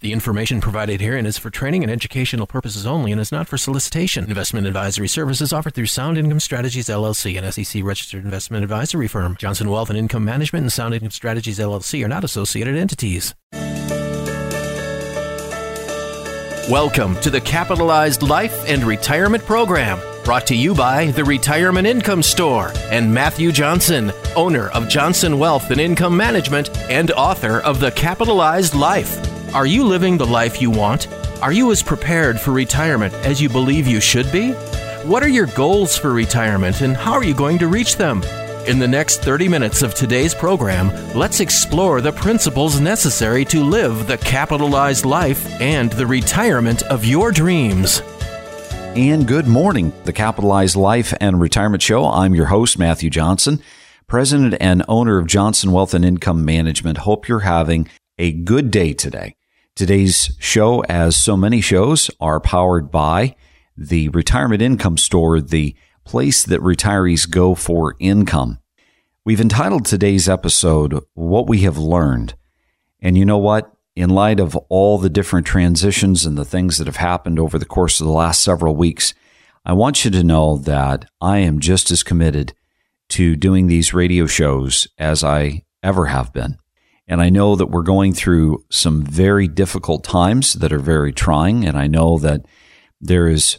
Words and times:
The 0.00 0.14
information 0.14 0.62
provided 0.62 1.02
herein 1.02 1.26
is 1.26 1.36
for 1.36 1.50
training 1.50 1.82
and 1.82 1.92
educational 1.92 2.46
purposes 2.46 2.86
only 2.86 3.12
and 3.12 3.20
is 3.20 3.30
not 3.30 3.46
for 3.46 3.58
solicitation. 3.58 4.24
Investment 4.24 4.66
advisory 4.66 5.08
services 5.08 5.52
offered 5.52 5.74
through 5.74 5.86
Sound 5.86 6.16
Income 6.16 6.40
Strategies 6.40 6.86
LLC, 6.86 7.36
an 7.36 7.52
SEC 7.52 7.84
registered 7.84 8.24
investment 8.24 8.64
advisory 8.64 9.08
firm. 9.08 9.36
Johnson 9.36 9.68
Wealth 9.68 9.90
and 9.90 9.98
Income 9.98 10.24
Management 10.24 10.62
and 10.62 10.72
Sound 10.72 10.94
Income 10.94 11.10
Strategies 11.10 11.58
LLC 11.58 12.02
are 12.02 12.08
not 12.08 12.24
associated 12.24 12.76
entities. 12.76 13.34
Welcome 16.70 17.20
to 17.20 17.28
the 17.28 17.42
Capitalized 17.44 18.22
Life 18.22 18.66
and 18.66 18.82
Retirement 18.84 19.44
Program, 19.44 20.00
brought 20.24 20.46
to 20.46 20.56
you 20.56 20.74
by 20.74 21.10
the 21.10 21.24
Retirement 21.24 21.86
Income 21.86 22.22
Store 22.22 22.72
and 22.90 23.12
Matthew 23.12 23.52
Johnson, 23.52 24.12
owner 24.34 24.68
of 24.68 24.88
Johnson 24.88 25.38
Wealth 25.38 25.70
and 25.70 25.78
Income 25.78 26.16
Management 26.16 26.74
and 26.88 27.10
author 27.10 27.60
of 27.60 27.80
The 27.80 27.90
Capitalized 27.90 28.74
Life. 28.74 29.39
Are 29.52 29.66
you 29.66 29.82
living 29.82 30.16
the 30.16 30.26
life 30.26 30.62
you 30.62 30.70
want? 30.70 31.08
Are 31.42 31.50
you 31.50 31.72
as 31.72 31.82
prepared 31.82 32.40
for 32.40 32.52
retirement 32.52 33.12
as 33.14 33.42
you 33.42 33.48
believe 33.48 33.88
you 33.88 34.00
should 34.00 34.30
be? 34.30 34.52
What 35.02 35.24
are 35.24 35.28
your 35.28 35.46
goals 35.46 35.98
for 35.98 36.12
retirement 36.12 36.82
and 36.82 36.96
how 36.96 37.14
are 37.14 37.24
you 37.24 37.34
going 37.34 37.58
to 37.58 37.66
reach 37.66 37.96
them? 37.96 38.22
In 38.68 38.78
the 38.78 38.86
next 38.86 39.22
30 39.22 39.48
minutes 39.48 39.82
of 39.82 39.92
today's 39.92 40.36
program, 40.36 40.92
let's 41.16 41.40
explore 41.40 42.00
the 42.00 42.12
principles 42.12 42.78
necessary 42.78 43.44
to 43.46 43.64
live 43.64 44.06
the 44.06 44.18
capitalized 44.18 45.04
life 45.04 45.44
and 45.60 45.90
the 45.94 46.06
retirement 46.06 46.82
of 46.84 47.04
your 47.04 47.32
dreams. 47.32 48.02
And 48.94 49.26
good 49.26 49.48
morning, 49.48 49.92
the 50.04 50.12
Capitalized 50.12 50.76
Life 50.76 51.12
and 51.20 51.40
Retirement 51.40 51.82
Show. 51.82 52.04
I'm 52.04 52.36
your 52.36 52.46
host, 52.46 52.78
Matthew 52.78 53.10
Johnson, 53.10 53.60
president 54.06 54.54
and 54.60 54.84
owner 54.86 55.18
of 55.18 55.26
Johnson 55.26 55.72
Wealth 55.72 55.92
and 55.92 56.04
Income 56.04 56.44
Management. 56.44 56.98
Hope 56.98 57.26
you're 57.26 57.40
having 57.40 57.88
a 58.16 58.30
good 58.30 58.70
day 58.70 58.92
today. 58.92 59.34
Today's 59.76 60.36
show, 60.38 60.80
as 60.84 61.16
so 61.16 61.36
many 61.36 61.60
shows, 61.60 62.10
are 62.20 62.40
powered 62.40 62.90
by 62.90 63.36
the 63.76 64.08
Retirement 64.10 64.60
Income 64.60 64.98
Store, 64.98 65.40
the 65.40 65.74
place 66.04 66.44
that 66.44 66.60
retirees 66.60 67.30
go 67.30 67.54
for 67.54 67.94
income. 67.98 68.58
We've 69.24 69.40
entitled 69.40 69.84
today's 69.84 70.28
episode, 70.28 71.02
What 71.14 71.48
We 71.48 71.60
Have 71.60 71.78
Learned. 71.78 72.34
And 73.00 73.16
you 73.16 73.24
know 73.24 73.38
what? 73.38 73.72
In 73.96 74.10
light 74.10 74.40
of 74.40 74.56
all 74.68 74.98
the 74.98 75.08
different 75.08 75.46
transitions 75.46 76.26
and 76.26 76.36
the 76.36 76.44
things 76.44 76.78
that 76.78 76.86
have 76.86 76.96
happened 76.96 77.38
over 77.38 77.58
the 77.58 77.64
course 77.64 78.00
of 78.00 78.06
the 78.06 78.12
last 78.12 78.42
several 78.42 78.74
weeks, 78.76 79.14
I 79.64 79.72
want 79.72 80.04
you 80.04 80.10
to 80.10 80.24
know 80.24 80.56
that 80.58 81.06
I 81.20 81.38
am 81.38 81.60
just 81.60 81.90
as 81.90 82.02
committed 82.02 82.54
to 83.10 83.36
doing 83.36 83.66
these 83.66 83.94
radio 83.94 84.26
shows 84.26 84.88
as 84.98 85.22
I 85.22 85.64
ever 85.82 86.06
have 86.06 86.32
been. 86.32 86.58
And 87.10 87.20
I 87.20 87.28
know 87.28 87.56
that 87.56 87.66
we're 87.66 87.82
going 87.82 88.14
through 88.14 88.64
some 88.70 89.02
very 89.02 89.48
difficult 89.48 90.04
times 90.04 90.52
that 90.52 90.72
are 90.72 90.78
very 90.78 91.12
trying. 91.12 91.66
And 91.66 91.76
I 91.76 91.88
know 91.88 92.18
that 92.18 92.46
there 93.00 93.26
is 93.26 93.58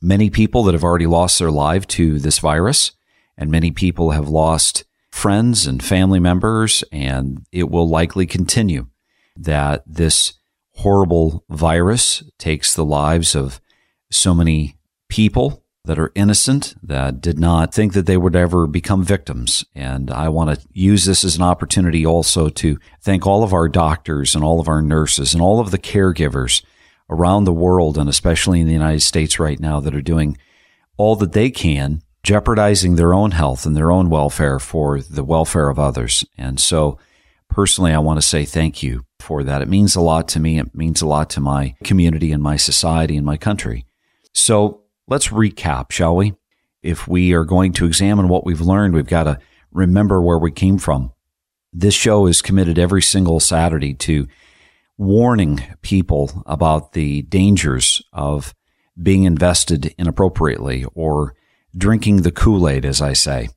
many 0.00 0.30
people 0.30 0.62
that 0.64 0.72
have 0.72 0.82
already 0.82 1.06
lost 1.06 1.38
their 1.38 1.50
life 1.50 1.86
to 1.88 2.18
this 2.18 2.38
virus, 2.38 2.92
and 3.36 3.50
many 3.50 3.70
people 3.70 4.12
have 4.12 4.30
lost 4.30 4.84
friends 5.10 5.66
and 5.66 5.84
family 5.84 6.18
members, 6.18 6.82
and 6.90 7.44
it 7.52 7.68
will 7.68 7.86
likely 7.86 8.24
continue 8.24 8.86
that 9.36 9.82
this 9.86 10.32
horrible 10.76 11.44
virus 11.50 12.22
takes 12.38 12.74
the 12.74 12.86
lives 12.86 13.34
of 13.34 13.60
so 14.10 14.32
many 14.32 14.78
people 15.10 15.62
that 15.84 15.98
are 15.98 16.12
innocent, 16.14 16.74
that 16.82 17.20
did 17.20 17.38
not 17.38 17.72
think 17.72 17.94
that 17.94 18.06
they 18.06 18.16
would 18.16 18.36
ever 18.36 18.66
become 18.66 19.02
victims. 19.02 19.64
And 19.74 20.10
I 20.10 20.28
want 20.28 20.58
to 20.58 20.66
use 20.72 21.04
this 21.04 21.24
as 21.24 21.36
an 21.36 21.42
opportunity 21.42 22.04
also 22.04 22.48
to 22.50 22.78
thank 23.00 23.26
all 23.26 23.42
of 23.42 23.52
our 23.52 23.68
doctors 23.68 24.34
and 24.34 24.44
all 24.44 24.60
of 24.60 24.68
our 24.68 24.82
nurses 24.82 25.32
and 25.32 25.42
all 25.42 25.60
of 25.60 25.70
the 25.70 25.78
caregivers 25.78 26.62
around 27.10 27.44
the 27.44 27.52
world 27.52 27.96
and 27.96 28.08
especially 28.08 28.60
in 28.60 28.66
the 28.66 28.72
United 28.72 29.00
States 29.00 29.38
right 29.38 29.60
now 29.60 29.80
that 29.80 29.94
are 29.94 30.02
doing 30.02 30.36
all 30.98 31.16
that 31.16 31.32
they 31.32 31.50
can, 31.50 32.02
jeopardizing 32.22 32.96
their 32.96 33.14
own 33.14 33.30
health 33.30 33.64
and 33.64 33.76
their 33.76 33.90
own 33.90 34.10
welfare 34.10 34.58
for 34.58 35.00
the 35.00 35.24
welfare 35.24 35.70
of 35.70 35.78
others. 35.78 36.24
And 36.36 36.60
so 36.60 36.98
personally, 37.48 37.92
I 37.92 37.98
want 37.98 38.20
to 38.20 38.26
say 38.26 38.44
thank 38.44 38.82
you 38.82 39.04
for 39.20 39.42
that. 39.44 39.62
It 39.62 39.68
means 39.68 39.96
a 39.96 40.00
lot 40.00 40.28
to 40.28 40.40
me. 40.40 40.58
It 40.58 40.74
means 40.74 41.00
a 41.00 41.06
lot 41.06 41.30
to 41.30 41.40
my 41.40 41.76
community 41.84 42.30
and 42.32 42.42
my 42.42 42.56
society 42.56 43.16
and 43.16 43.24
my 43.24 43.36
country. 43.36 43.86
So 44.34 44.82
Let's 45.08 45.28
recap, 45.28 45.90
shall 45.90 46.14
we? 46.14 46.34
If 46.82 47.08
we 47.08 47.32
are 47.32 47.44
going 47.44 47.72
to 47.74 47.86
examine 47.86 48.28
what 48.28 48.44
we've 48.44 48.60
learned, 48.60 48.94
we've 48.94 49.06
got 49.06 49.24
to 49.24 49.38
remember 49.72 50.20
where 50.20 50.38
we 50.38 50.52
came 50.52 50.76
from. 50.76 51.12
This 51.72 51.94
show 51.94 52.26
is 52.26 52.42
committed 52.42 52.78
every 52.78 53.00
single 53.00 53.40
Saturday 53.40 53.94
to 53.94 54.28
warning 54.98 55.62
people 55.80 56.42
about 56.44 56.92
the 56.92 57.22
dangers 57.22 58.02
of 58.12 58.54
being 59.02 59.24
invested 59.24 59.94
inappropriately 59.96 60.84
or 60.94 61.34
drinking 61.74 62.22
the 62.22 62.32
Kool 62.32 62.68
Aid, 62.68 62.84
as 62.84 63.00
I 63.00 63.14
say, 63.14 63.48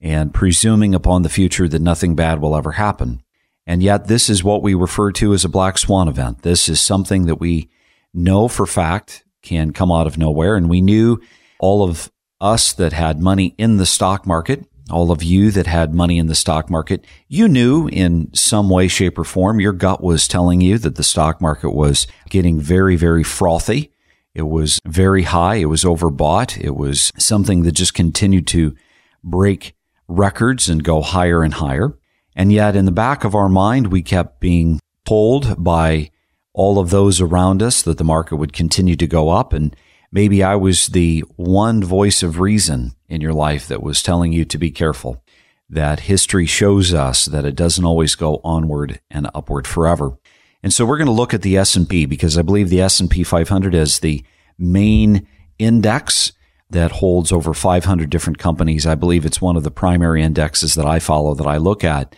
and 0.00 0.32
presuming 0.32 0.94
upon 0.94 1.22
the 1.22 1.28
future 1.28 1.68
that 1.68 1.82
nothing 1.82 2.14
bad 2.14 2.40
will 2.40 2.56
ever 2.56 2.72
happen. 2.72 3.22
And 3.66 3.82
yet, 3.82 4.06
this 4.06 4.30
is 4.30 4.42
what 4.42 4.62
we 4.62 4.72
refer 4.72 5.12
to 5.12 5.34
as 5.34 5.44
a 5.44 5.50
black 5.50 5.76
swan 5.76 6.08
event. 6.08 6.42
This 6.42 6.68
is 6.68 6.80
something 6.80 7.26
that 7.26 7.40
we 7.40 7.68
know 8.14 8.48
for 8.48 8.66
fact 8.66 9.23
can 9.44 9.72
come 9.72 9.92
out 9.92 10.06
of 10.08 10.18
nowhere. 10.18 10.56
And 10.56 10.68
we 10.68 10.80
knew 10.80 11.20
all 11.60 11.84
of 11.84 12.10
us 12.40 12.72
that 12.72 12.92
had 12.92 13.20
money 13.20 13.54
in 13.58 13.76
the 13.76 13.86
stock 13.86 14.26
market, 14.26 14.66
all 14.90 15.10
of 15.10 15.22
you 15.22 15.50
that 15.52 15.66
had 15.66 15.94
money 15.94 16.18
in 16.18 16.26
the 16.26 16.34
stock 16.34 16.68
market, 16.68 17.04
you 17.28 17.48
knew 17.48 17.88
in 17.88 18.32
some 18.34 18.68
way, 18.68 18.88
shape, 18.88 19.18
or 19.18 19.24
form, 19.24 19.60
your 19.60 19.72
gut 19.72 20.02
was 20.02 20.28
telling 20.28 20.60
you 20.60 20.76
that 20.78 20.96
the 20.96 21.02
stock 21.02 21.40
market 21.40 21.70
was 21.70 22.06
getting 22.28 22.60
very, 22.60 22.96
very 22.96 23.22
frothy. 23.22 23.92
It 24.34 24.42
was 24.42 24.80
very 24.84 25.22
high. 25.22 25.56
It 25.56 25.66
was 25.66 25.84
overbought. 25.84 26.58
It 26.62 26.74
was 26.74 27.12
something 27.16 27.62
that 27.62 27.72
just 27.72 27.94
continued 27.94 28.46
to 28.48 28.74
break 29.22 29.74
records 30.08 30.68
and 30.68 30.84
go 30.84 31.00
higher 31.00 31.42
and 31.42 31.54
higher. 31.54 31.96
And 32.36 32.52
yet 32.52 32.76
in 32.76 32.84
the 32.84 32.92
back 32.92 33.24
of 33.24 33.34
our 33.34 33.48
mind, 33.48 33.92
we 33.92 34.02
kept 34.02 34.40
being 34.40 34.80
told 35.04 35.62
by 35.62 36.10
all 36.54 36.78
of 36.78 36.90
those 36.90 37.20
around 37.20 37.62
us 37.62 37.82
that 37.82 37.98
the 37.98 38.04
market 38.04 38.36
would 38.36 38.52
continue 38.52 38.96
to 38.96 39.06
go 39.06 39.28
up. 39.28 39.52
And 39.52 39.76
maybe 40.10 40.42
I 40.42 40.54
was 40.54 40.86
the 40.86 41.20
one 41.36 41.82
voice 41.82 42.22
of 42.22 42.40
reason 42.40 42.92
in 43.08 43.20
your 43.20 43.34
life 43.34 43.66
that 43.68 43.82
was 43.82 44.02
telling 44.02 44.32
you 44.32 44.44
to 44.46 44.56
be 44.56 44.70
careful. 44.70 45.22
That 45.68 46.00
history 46.00 46.46
shows 46.46 46.94
us 46.94 47.26
that 47.26 47.44
it 47.44 47.56
doesn't 47.56 47.84
always 47.84 48.14
go 48.14 48.40
onward 48.44 49.00
and 49.10 49.28
upward 49.34 49.66
forever. 49.66 50.16
And 50.62 50.72
so 50.72 50.86
we're 50.86 50.98
going 50.98 51.06
to 51.06 51.12
look 51.12 51.34
at 51.34 51.42
the 51.42 51.58
S&P 51.58 52.06
because 52.06 52.38
I 52.38 52.42
believe 52.42 52.70
the 52.70 52.80
S&P 52.80 53.24
500 53.24 53.74
is 53.74 53.98
the 53.98 54.24
main 54.56 55.26
index 55.58 56.32
that 56.70 56.92
holds 56.92 57.32
over 57.32 57.52
500 57.52 58.08
different 58.08 58.38
companies. 58.38 58.86
I 58.86 58.94
believe 58.94 59.26
it's 59.26 59.40
one 59.40 59.56
of 59.56 59.64
the 59.64 59.70
primary 59.70 60.22
indexes 60.22 60.74
that 60.74 60.86
I 60.86 61.00
follow 61.00 61.34
that 61.34 61.46
I 61.46 61.56
look 61.56 61.84
at, 61.84 62.16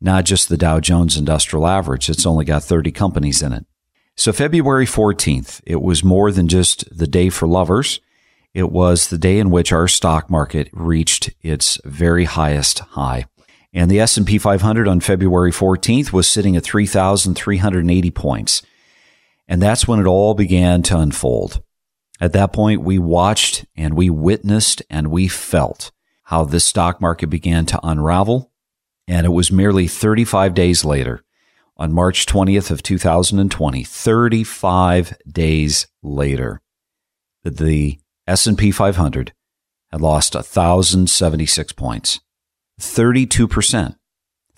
not 0.00 0.24
just 0.24 0.48
the 0.48 0.56
Dow 0.56 0.80
Jones 0.80 1.16
Industrial 1.16 1.66
Average. 1.66 2.08
It's 2.08 2.26
only 2.26 2.44
got 2.44 2.64
30 2.64 2.92
companies 2.92 3.42
in 3.42 3.52
it. 3.52 3.64
So 4.18 4.32
February 4.32 4.86
14th, 4.86 5.60
it 5.66 5.82
was 5.82 6.02
more 6.02 6.32
than 6.32 6.48
just 6.48 6.96
the 6.96 7.06
day 7.06 7.28
for 7.28 7.46
lovers. 7.46 8.00
It 8.54 8.72
was 8.72 9.08
the 9.08 9.18
day 9.18 9.38
in 9.38 9.50
which 9.50 9.72
our 9.72 9.86
stock 9.86 10.30
market 10.30 10.70
reached 10.72 11.30
its 11.42 11.78
very 11.84 12.24
highest 12.24 12.78
high. 12.78 13.26
And 13.74 13.90
the 13.90 14.00
S&P 14.00 14.38
500 14.38 14.88
on 14.88 15.00
February 15.00 15.52
14th 15.52 16.12
was 16.12 16.26
sitting 16.26 16.56
at 16.56 16.64
3,380 16.64 18.10
points. 18.12 18.62
And 19.46 19.60
that's 19.60 19.86
when 19.86 20.00
it 20.00 20.06
all 20.06 20.32
began 20.32 20.82
to 20.84 20.98
unfold. 20.98 21.62
At 22.18 22.32
that 22.32 22.54
point, 22.54 22.80
we 22.80 22.98
watched 22.98 23.66
and 23.76 23.92
we 23.92 24.08
witnessed 24.08 24.80
and 24.88 25.08
we 25.10 25.28
felt 25.28 25.92
how 26.24 26.44
this 26.44 26.64
stock 26.64 27.02
market 27.02 27.26
began 27.26 27.66
to 27.66 27.80
unravel. 27.82 28.50
And 29.06 29.26
it 29.26 29.30
was 29.30 29.52
merely 29.52 29.86
35 29.86 30.54
days 30.54 30.86
later 30.86 31.22
on 31.76 31.92
March 31.92 32.26
20th 32.26 32.70
of 32.70 32.82
2020, 32.82 33.84
35 33.84 35.16
days 35.30 35.86
later, 36.02 36.60
that 37.44 37.58
the 37.58 37.98
S&P 38.26 38.70
500 38.70 39.32
had 39.92 40.00
lost 40.00 40.34
1076 40.34 41.72
points. 41.72 42.20
32%. 42.80 43.96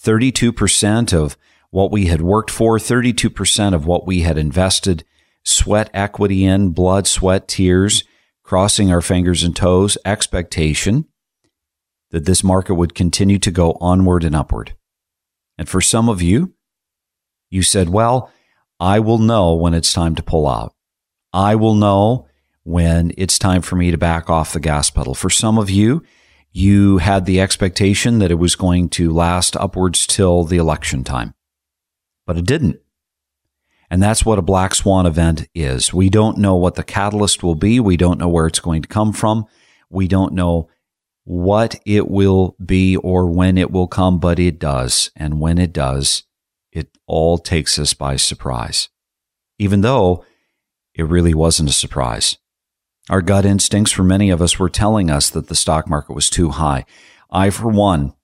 32% 0.00 1.12
of 1.12 1.36
what 1.70 1.90
we 1.90 2.06
had 2.06 2.22
worked 2.22 2.50
for, 2.50 2.78
32% 2.78 3.74
of 3.74 3.84
what 3.84 4.06
we 4.06 4.20
had 4.20 4.38
invested, 4.38 5.04
sweat 5.44 5.90
equity 5.92 6.44
in, 6.44 6.70
blood, 6.70 7.06
sweat, 7.06 7.48
tears, 7.48 8.04
crossing 8.42 8.90
our 8.92 9.02
fingers 9.02 9.42
and 9.42 9.54
toes, 9.54 9.98
expectation 10.04 11.04
that 12.10 12.24
this 12.24 12.42
market 12.42 12.74
would 12.74 12.94
continue 12.94 13.38
to 13.38 13.50
go 13.50 13.76
onward 13.80 14.24
and 14.24 14.34
upward. 14.34 14.74
And 15.58 15.68
for 15.68 15.80
some 15.80 16.08
of 16.08 16.22
you, 16.22 16.54
you 17.50 17.62
said, 17.62 17.88
well, 17.88 18.30
I 18.80 19.00
will 19.00 19.18
know 19.18 19.54
when 19.54 19.74
it's 19.74 19.92
time 19.92 20.14
to 20.16 20.22
pull 20.22 20.46
out. 20.46 20.74
I 21.32 21.56
will 21.56 21.74
know 21.74 22.26
when 22.62 23.12
it's 23.16 23.38
time 23.38 23.62
for 23.62 23.76
me 23.76 23.90
to 23.90 23.98
back 23.98 24.30
off 24.30 24.52
the 24.52 24.60
gas 24.60 24.90
pedal. 24.90 25.14
For 25.14 25.30
some 25.30 25.58
of 25.58 25.70
you, 25.70 26.02
you 26.52 26.98
had 26.98 27.24
the 27.24 27.40
expectation 27.40 28.18
that 28.18 28.30
it 28.30 28.36
was 28.36 28.56
going 28.56 28.88
to 28.90 29.12
last 29.12 29.56
upwards 29.56 30.06
till 30.06 30.44
the 30.44 30.56
election 30.56 31.04
time, 31.04 31.34
but 32.26 32.36
it 32.36 32.46
didn't. 32.46 32.80
And 33.90 34.02
that's 34.02 34.24
what 34.24 34.38
a 34.38 34.42
black 34.42 34.74
swan 34.74 35.06
event 35.06 35.48
is. 35.54 35.94
We 35.94 36.10
don't 36.10 36.38
know 36.38 36.56
what 36.56 36.74
the 36.74 36.84
catalyst 36.84 37.42
will 37.42 37.54
be. 37.54 37.80
We 37.80 37.96
don't 37.96 38.18
know 38.18 38.28
where 38.28 38.46
it's 38.46 38.60
going 38.60 38.82
to 38.82 38.88
come 38.88 39.12
from. 39.12 39.46
We 39.88 40.08
don't 40.08 40.34
know 40.34 40.68
what 41.24 41.80
it 41.86 42.08
will 42.08 42.54
be 42.64 42.96
or 42.96 43.30
when 43.30 43.56
it 43.56 43.70
will 43.70 43.86
come, 43.86 44.18
but 44.18 44.38
it 44.38 44.58
does. 44.58 45.10
And 45.16 45.40
when 45.40 45.58
it 45.58 45.72
does, 45.72 46.24
it 46.78 46.96
all 47.06 47.38
takes 47.38 47.78
us 47.78 47.92
by 47.92 48.16
surprise, 48.16 48.88
even 49.58 49.82
though 49.82 50.24
it 50.94 51.04
really 51.04 51.34
wasn't 51.34 51.68
a 51.68 51.72
surprise. 51.72 52.38
Our 53.10 53.22
gut 53.22 53.44
instincts 53.44 53.92
for 53.92 54.04
many 54.04 54.30
of 54.30 54.40
us 54.40 54.58
were 54.58 54.68
telling 54.68 55.10
us 55.10 55.30
that 55.30 55.48
the 55.48 55.54
stock 55.54 55.88
market 55.88 56.14
was 56.14 56.30
too 56.30 56.50
high. 56.50 56.84
I, 57.30 57.50
for 57.50 57.68
one, 57.68 58.14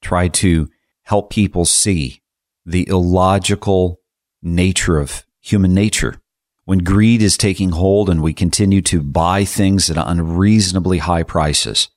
tried 0.00 0.34
to 0.34 0.68
help 1.02 1.30
people 1.30 1.64
see 1.64 2.22
the 2.64 2.88
illogical 2.88 4.00
nature 4.42 4.98
of 4.98 5.24
human 5.40 5.74
nature. 5.74 6.20
When 6.64 6.78
greed 6.78 7.22
is 7.22 7.36
taking 7.36 7.70
hold 7.70 8.08
and 8.08 8.22
we 8.22 8.32
continue 8.32 8.80
to 8.82 9.02
buy 9.02 9.44
things 9.44 9.90
at 9.90 9.96
unreasonably 9.96 10.98
high 10.98 11.24
prices, 11.24 11.88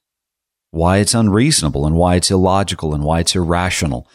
why 0.72 0.98
it's 0.98 1.14
unreasonable 1.14 1.86
and 1.86 1.96
why 1.96 2.16
it's 2.16 2.32
illogical 2.32 2.96
and 2.96 3.04
why 3.04 3.20
it's 3.20 3.36
irrational, 3.36 4.08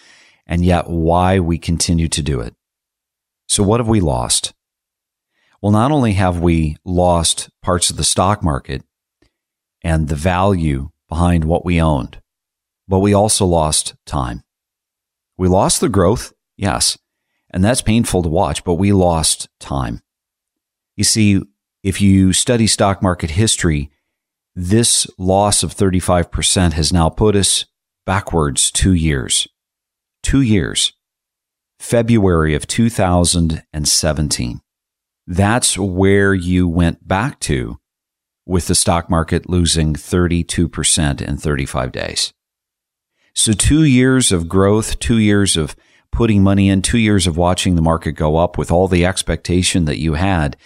and 0.49 0.65
yet 0.65 0.89
why 0.89 1.39
we 1.39 1.59
continue 1.59 2.09
to 2.09 2.23
do 2.23 2.41
it. 2.41 2.55
So, 3.49 3.63
what 3.63 3.81
have 3.81 3.89
we 3.89 4.01
lost? 4.01 4.55
Well, 5.61 5.73
not 5.73 5.93
only 5.93 6.13
have 6.15 6.39
we 6.41 6.77
lost 6.85 7.51
parts 7.63 7.91
of 7.91 7.97
the 7.97 8.05
stock 8.05 8.43
market 8.43 8.83
and 9.83 10.09
the 10.09 10.17
value 10.17 10.91
behind 11.09 11.45
what 11.45 11.65
we 11.65 11.81
owned, 11.81 12.21
but 12.87 13.01
we 13.01 13.13
also 13.13 13.45
lost 13.45 13.95
time. 14.07 14.43
We 15.37 15.49
lost 15.49 15.81
the 15.81 15.89
growth, 15.89 16.33
yes, 16.57 16.99
and 17.51 17.65
that's 17.65 17.83
painful 17.83 18.23
to 18.23 18.29
watch, 18.29 18.65
but 18.65 18.75
we 18.75 18.93
lost 18.93 19.49
time. 19.61 20.01
You 20.97 21.05
see, 21.05 21.43
if 21.83 22.01
you 22.01 22.33
study 22.33 22.67
stock 22.67 23.03
market 23.03 23.31
history, 23.31 23.91
this 24.55 25.07
loss 25.19 25.63
of 25.63 25.75
35% 25.75 26.73
has 26.73 26.93
now 26.93 27.09
put 27.09 27.37
us 27.37 27.67
backwards 28.05 28.71
two 28.71 28.93
years. 28.93 29.47
Two 30.29 30.43
years. 30.43 30.93
February 31.81 32.55
of 32.55 32.67
2017. 32.67 34.61
That's 35.27 35.79
where 35.79 36.35
you 36.35 36.69
went 36.69 37.09
back 37.09 37.41
to 37.41 37.79
with 38.45 38.67
the 38.67 38.75
stock 38.75 39.09
market 39.09 39.49
losing 39.49 39.95
32% 39.95 41.23
in 41.23 41.37
35 41.39 41.93
days. 41.93 42.35
So, 43.35 43.55
two 43.55 43.85
years 43.85 44.31
of 44.31 44.51
growth, 44.51 44.99
two 44.99 45.17
years 45.17 45.57
of 45.57 45.75
putting 46.13 46.43
money 46.43 46.69
in, 46.69 46.83
two 46.83 46.99
years 46.99 47.27
of 47.27 47.39
watching 47.39 47.75
the 47.75 47.81
market 47.81 48.13
go 48.13 48.37
up 48.37 48.59
with 48.59 48.71
all 48.71 48.87
the 48.87 49.07
expectation 49.07 49.87
that 49.87 49.99
you 49.99 50.13
had, 50.13 50.59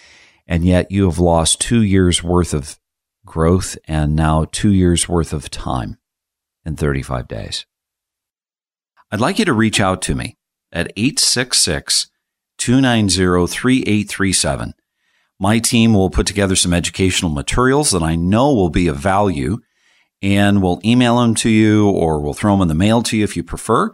and 0.45 0.65
yet 0.65 0.91
you 0.91 1.05
have 1.05 1.19
lost 1.19 1.61
two 1.61 1.81
years 1.81 2.21
worth 2.21 2.53
of 2.53 2.77
growth 3.25 3.77
and 3.87 4.13
now 4.13 4.43
two 4.43 4.73
years 4.73 5.07
worth 5.07 5.31
of 5.31 5.49
time 5.49 5.99
in 6.65 6.75
35 6.75 7.29
days. 7.29 7.65
I'd 9.13 9.21
like 9.21 9.37
you 9.37 9.45
to 9.45 9.53
reach 9.53 9.79
out 9.79 10.01
to 10.03 10.15
me 10.15 10.37
at 10.71 10.91
866 10.97 12.07
290 12.57 13.45
3837. 13.45 14.73
My 15.39 15.59
team 15.59 15.93
will 15.93 16.09
put 16.09 16.25
together 16.25 16.55
some 16.55 16.73
educational 16.73 17.29
materials 17.29 17.91
that 17.91 18.01
I 18.01 18.15
know 18.15 18.51
will 18.55 18.71
be 18.71 18.87
of 18.87 18.97
value 18.97 19.59
and 20.23 20.63
we'll 20.63 20.81
email 20.83 21.19
them 21.19 21.35
to 21.35 21.49
you 21.51 21.91
or 21.91 22.21
we'll 22.21 22.33
throw 22.33 22.53
them 22.53 22.63
in 22.63 22.69
the 22.69 22.73
mail 22.73 23.03
to 23.03 23.15
you 23.15 23.23
if 23.23 23.37
you 23.37 23.43
prefer. 23.43 23.91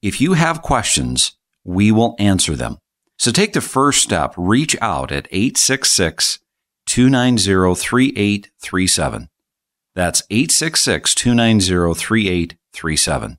If 0.00 0.18
you 0.22 0.32
have 0.32 0.62
questions, 0.62 1.36
we 1.62 1.92
will 1.92 2.16
answer 2.18 2.56
them. 2.56 2.78
So 3.18 3.32
take 3.32 3.52
the 3.52 3.60
first 3.60 4.02
step. 4.02 4.32
Reach 4.34 4.78
out 4.80 5.12
at 5.12 5.28
866 5.30 6.38
290 6.86 7.74
3837. 7.74 9.28
That's 9.94 10.22
866 10.30 11.14
290 11.14 12.00
3837. 12.00 13.38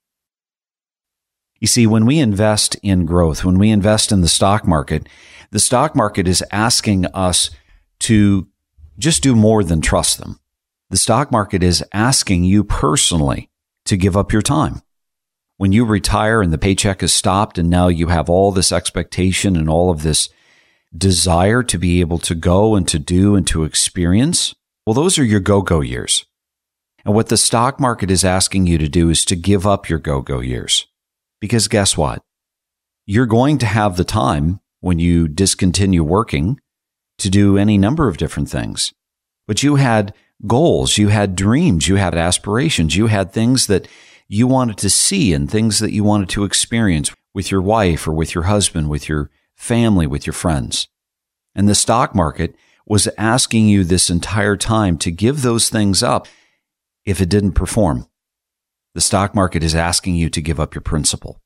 You 1.66 1.68
see, 1.68 1.88
when 1.88 2.06
we 2.06 2.20
invest 2.20 2.76
in 2.84 3.08
growth, 3.08 3.44
when 3.44 3.58
we 3.58 3.72
invest 3.72 4.12
in 4.12 4.22
the 4.22 4.28
stock 4.28 4.68
market, 4.68 5.10
the 5.50 5.58
stock 5.58 5.96
market 5.96 6.28
is 6.28 6.44
asking 6.52 7.08
us 7.08 7.50
to 8.02 8.48
just 9.00 9.24
do 9.24 9.36
more 9.36 9.64
than 9.64 9.82
trust 9.82 10.20
them. 10.20 10.40
The 10.92 10.98
stock 10.98 11.32
market 11.32 11.64
is 11.64 11.84
asking 11.92 12.44
you 12.44 12.64
personally 12.64 13.50
to 13.86 13.98
give 13.98 14.16
up 14.16 14.32
your 14.32 14.44
time 14.44 14.84
when 15.58 15.72
you 15.72 15.86
retire 15.86 16.40
and 16.40 16.54
the 16.54 16.60
paycheck 16.60 17.02
is 17.02 17.12
stopped 17.12 17.58
and 17.58 17.68
now 17.68 17.88
you 17.88 18.10
have 18.10 18.30
all 18.30 18.52
this 18.52 18.72
expectation 18.72 19.56
and 19.56 19.68
all 19.68 19.90
of 19.90 20.04
this 20.04 20.30
desire 20.96 21.64
to 21.64 21.80
be 21.80 22.00
able 22.00 22.20
to 22.20 22.36
go 22.36 22.76
and 22.76 22.88
to 22.90 23.00
do 23.00 23.34
and 23.36 23.48
to 23.48 23.64
experience, 23.64 24.54
well, 24.86 24.94
those 24.94 25.18
are 25.18 25.26
your 25.26 25.40
go 25.40 25.64
go 25.64 25.82
years. 25.82 26.28
And 27.04 27.16
what 27.16 27.30
the 27.30 27.38
stock 27.38 27.80
market 27.80 28.12
is 28.12 28.24
asking 28.24 28.68
you 28.68 28.78
to 28.78 28.88
do 28.88 29.10
is 29.10 29.26
to 29.26 29.36
give 29.36 29.66
up 29.66 29.90
your 29.90 29.98
go 29.98 30.22
go 30.22 30.42
years. 30.42 30.86
Because 31.40 31.68
guess 31.68 31.98
what? 31.98 32.22
You're 33.06 33.26
going 33.26 33.58
to 33.60 33.66
have 33.66 33.98
the 33.98 34.04
time 34.04 34.60
when 34.80 35.00
you 35.00 35.28
discontinue 35.28 36.04
working 36.04 36.60
to 37.18 37.30
do 37.30 37.58
any 37.58 37.78
number 37.78 38.08
of 38.08 38.18
different 38.18 38.50
things. 38.50 38.94
But 39.48 39.64
you 39.64 39.76
had 39.76 40.14
goals, 40.46 40.98
you 40.98 41.10
had 41.10 41.36
dreams, 41.36 41.88
you 41.88 41.96
had 41.96 42.16
aspirations, 42.16 42.96
you 42.96 43.08
had 43.08 43.32
things 43.32 43.68
that 43.68 43.88
you 44.28 44.48
wanted 44.48 44.78
to 44.78 44.90
see 44.90 45.34
and 45.34 45.50
things 45.50 45.80
that 45.80 45.92
you 45.92 46.04
wanted 46.04 46.30
to 46.30 46.44
experience 46.44 47.14
with 47.34 47.52
your 47.52 47.62
wife 47.62 48.08
or 48.08 48.14
with 48.14 48.34
your 48.34 48.46
husband, 48.46 48.90
with 48.90 49.08
your 49.08 49.30
family, 49.56 50.08
with 50.08 50.26
your 50.26 50.34
friends. 50.34 50.88
And 51.54 51.70
the 51.70 51.76
stock 51.76 52.16
market 52.16 52.56
was 52.86 53.08
asking 53.18 53.68
you 53.68 53.84
this 53.84 54.10
entire 54.10 54.58
time 54.58 54.98
to 55.00 55.12
give 55.12 55.42
those 55.42 55.70
things 55.70 56.04
up 56.04 56.28
if 57.06 57.22
it 57.22 57.30
didn't 57.30 57.54
perform. 57.54 58.08
The 58.96 59.02
stock 59.02 59.36
market 59.36 59.64
is 59.64 59.76
asking 59.76 60.16
you 60.16 60.32
to 60.32 60.42
give 60.42 60.60
up 60.60 60.74
your 60.74 60.82
principal. 60.82 61.40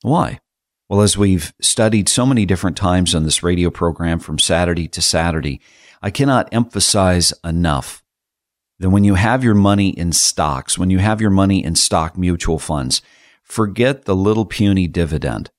Why? 0.00 0.40
Well, 0.88 1.02
as 1.02 1.18
we've 1.18 1.52
studied 1.60 2.08
so 2.08 2.24
many 2.24 2.46
different 2.46 2.78
times 2.78 3.14
on 3.14 3.24
this 3.24 3.42
radio 3.42 3.70
program 3.70 4.18
from 4.18 4.38
Saturday 4.38 4.88
to 4.88 5.02
Saturday, 5.02 5.60
I 6.00 6.10
cannot 6.10 6.48
emphasize 6.52 7.34
enough 7.44 8.02
then 8.82 8.90
when 8.90 9.04
you 9.04 9.14
have 9.14 9.44
your 9.44 9.54
money 9.54 9.90
in 9.90 10.10
stocks, 10.10 10.76
when 10.76 10.90
you 10.90 10.98
have 10.98 11.20
your 11.20 11.30
money 11.30 11.64
in 11.64 11.76
stock 11.76 12.18
mutual 12.18 12.58
funds, 12.58 13.00
forget 13.44 14.06
the 14.06 14.16
little 14.16 14.44
puny 14.44 14.88
dividend. 14.88 15.52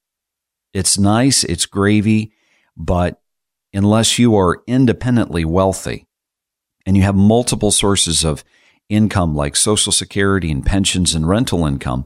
It's 0.73 0.97
nice, 0.97 1.45
it's 1.45 1.65
gravy, 1.65 2.33
but 2.75 3.21
unless 3.73 4.19
you 4.19 4.35
are 4.35 4.61
independently 4.67 5.45
wealthy 5.45 6.05
and 6.86 6.98
you 6.98 7.03
have 7.03 7.15
multiple 7.15 7.72
sources 7.72 8.25
of 8.25 8.43
income 8.89 9.35
like 9.35 9.55
Social 9.55 9.91
Security 9.91 10.51
and 10.51 10.65
pensions 10.65 11.15
and 11.15 11.27
rental 11.27 11.65
income, 11.65 12.05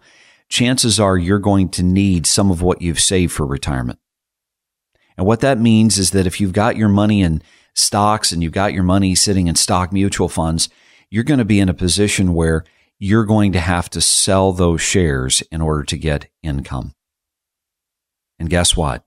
chances 0.49 0.99
are 0.99 1.17
you're 1.17 1.39
going 1.39 1.69
to 1.69 1.83
need 1.83 2.25
some 2.25 2.51
of 2.51 2.61
what 2.61 2.81
you've 2.81 2.99
saved 2.99 3.33
for 3.33 3.45
retirement. 3.45 3.99
And 5.17 5.25
what 5.25 5.41
that 5.41 5.59
means 5.59 5.97
is 5.97 6.11
that 6.11 6.27
if 6.27 6.39
you've 6.39 6.53
got 6.53 6.77
your 6.77 6.89
money 6.89 7.21
in 7.21 7.41
stocks 7.73 8.31
and 8.31 8.41
you've 8.43 8.51
got 8.51 8.73
your 8.73 8.83
money 8.83 9.15
sitting 9.15 9.47
in 9.47 9.55
stock 9.55 9.91
mutual 9.91 10.29
funds, 10.29 10.69
you're 11.09 11.23
going 11.23 11.39
to 11.39 11.45
be 11.45 11.59
in 11.59 11.69
a 11.69 11.73
position 11.73 12.33
where 12.33 12.63
you're 12.99 13.25
going 13.25 13.51
to 13.53 13.59
have 13.59 13.89
to 13.91 14.01
sell 14.01 14.51
those 14.51 14.81
shares 14.81 15.41
in 15.51 15.61
order 15.61 15.83
to 15.83 15.97
get 15.97 16.29
income. 16.43 16.93
And 18.39 18.49
guess 18.49 18.75
what? 18.75 19.03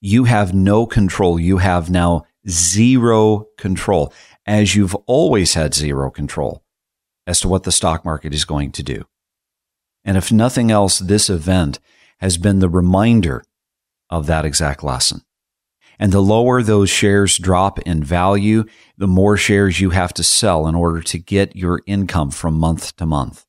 You 0.00 0.24
have 0.24 0.54
no 0.54 0.86
control. 0.86 1.40
You 1.40 1.58
have 1.58 1.90
now 1.90 2.26
zero 2.48 3.46
control, 3.56 4.12
as 4.48 4.74
you've 4.74 4.94
always 5.06 5.52
had 5.52 5.74
zero 5.74 6.10
control 6.10 6.64
as 7.26 7.38
to 7.38 7.48
what 7.48 7.64
the 7.64 7.70
stock 7.70 8.02
market 8.02 8.32
is 8.32 8.46
going 8.46 8.72
to 8.72 8.82
do. 8.82 9.04
And 10.04 10.16
if 10.16 10.32
nothing 10.32 10.70
else, 10.70 10.98
this 10.98 11.28
event 11.28 11.78
has 12.20 12.38
been 12.38 12.60
the 12.60 12.68
reminder 12.68 13.44
of 14.08 14.26
that 14.26 14.46
exact 14.46 14.82
lesson. 14.82 15.20
And 15.98 16.12
the 16.12 16.22
lower 16.22 16.62
those 16.62 16.88
shares 16.88 17.36
drop 17.36 17.78
in 17.80 18.02
value, 18.02 18.64
the 18.96 19.06
more 19.06 19.36
shares 19.36 19.80
you 19.80 19.90
have 19.90 20.14
to 20.14 20.22
sell 20.22 20.66
in 20.66 20.74
order 20.74 21.02
to 21.02 21.18
get 21.18 21.54
your 21.54 21.82
income 21.86 22.30
from 22.30 22.54
month 22.54 22.96
to 22.96 23.04
month. 23.04 23.44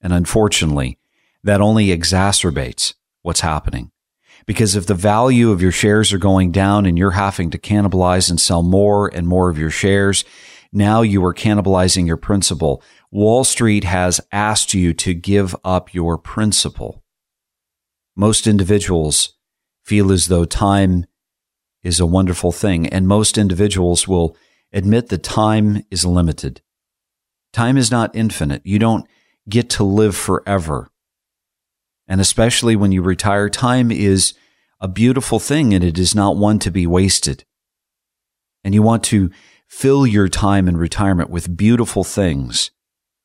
And 0.00 0.12
unfortunately, 0.12 0.98
that 1.44 1.60
only 1.60 1.96
exacerbates 1.96 2.94
what's 3.22 3.40
happening. 3.40 3.92
Because 4.46 4.76
if 4.76 4.86
the 4.86 4.94
value 4.94 5.50
of 5.50 5.62
your 5.62 5.72
shares 5.72 6.12
are 6.12 6.18
going 6.18 6.52
down 6.52 6.86
and 6.86 6.98
you're 6.98 7.12
having 7.12 7.50
to 7.50 7.58
cannibalize 7.58 8.30
and 8.30 8.40
sell 8.40 8.62
more 8.62 9.08
and 9.08 9.26
more 9.26 9.48
of 9.50 9.58
your 9.58 9.70
shares, 9.70 10.24
now 10.72 11.02
you 11.02 11.24
are 11.24 11.34
cannibalizing 11.34 12.06
your 12.06 12.16
principal. 12.16 12.82
Wall 13.10 13.44
Street 13.44 13.84
has 13.84 14.20
asked 14.32 14.74
you 14.74 14.92
to 14.94 15.14
give 15.14 15.54
up 15.64 15.94
your 15.94 16.18
principal. 16.18 17.02
Most 18.16 18.46
individuals 18.46 19.34
feel 19.84 20.10
as 20.10 20.26
though 20.26 20.44
time 20.44 21.06
is 21.82 22.00
a 22.00 22.06
wonderful 22.06 22.50
thing. 22.50 22.88
And 22.88 23.06
most 23.06 23.38
individuals 23.38 24.08
will 24.08 24.36
admit 24.72 25.08
that 25.08 25.22
time 25.22 25.84
is 25.90 26.04
limited. 26.04 26.60
Time 27.52 27.76
is 27.76 27.90
not 27.90 28.16
infinite. 28.16 28.62
You 28.64 28.78
don't 28.78 29.06
get 29.48 29.70
to 29.70 29.84
live 29.84 30.16
forever. 30.16 30.90
And 32.06 32.20
especially 32.20 32.76
when 32.76 32.92
you 32.92 33.02
retire, 33.02 33.48
time 33.48 33.90
is 33.90 34.34
a 34.80 34.88
beautiful 34.88 35.38
thing 35.38 35.72
and 35.72 35.82
it 35.82 35.98
is 35.98 36.14
not 36.14 36.36
one 36.36 36.58
to 36.60 36.70
be 36.70 36.86
wasted. 36.86 37.44
And 38.62 38.74
you 38.74 38.82
want 38.82 39.04
to 39.04 39.30
fill 39.68 40.06
your 40.06 40.28
time 40.28 40.68
in 40.68 40.76
retirement 40.76 41.30
with 41.30 41.56
beautiful 41.56 42.04
things, 42.04 42.70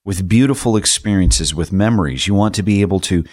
with 0.06 0.30
beautiful 0.30 0.78
experiences, 0.78 1.54
with 1.54 1.72
memories. 1.72 2.28
You 2.28 2.34
want 2.34 2.56
to 2.56 2.64
be 2.64 2.82
able 2.82 3.00
to 3.02 3.24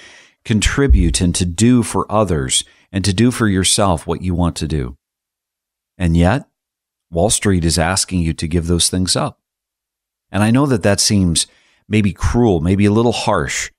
contribute 0.45 1.21
and 1.21 1.35
to 1.35 1.45
do 1.45 1.83
for 1.83 2.11
others 2.11 2.65
and 2.93 3.05
to 3.05 3.13
do 3.13 3.31
for 3.31 3.49
yourself 3.49 4.07
what 4.07 4.23
you 4.23 4.35
want 4.35 4.57
to 4.57 4.69
do. 4.69 4.97
And 5.99 6.17
yet, 6.17 6.49
Wall 7.11 7.31
Street 7.31 7.65
is 7.65 7.79
asking 7.79 8.21
you 8.21 8.33
to 8.35 8.49
give 8.49 8.67
those 8.67 8.91
things 8.91 9.17
up. 9.17 9.41
And 10.31 10.43
I 10.43 10.51
know 10.51 10.67
that 10.67 10.83
that 10.83 11.01
seems 11.01 11.47
maybe 11.89 12.13
cruel, 12.13 12.61
maybe 12.61 12.85
a 12.85 12.93
little 12.93 13.13
harsh, 13.13 13.71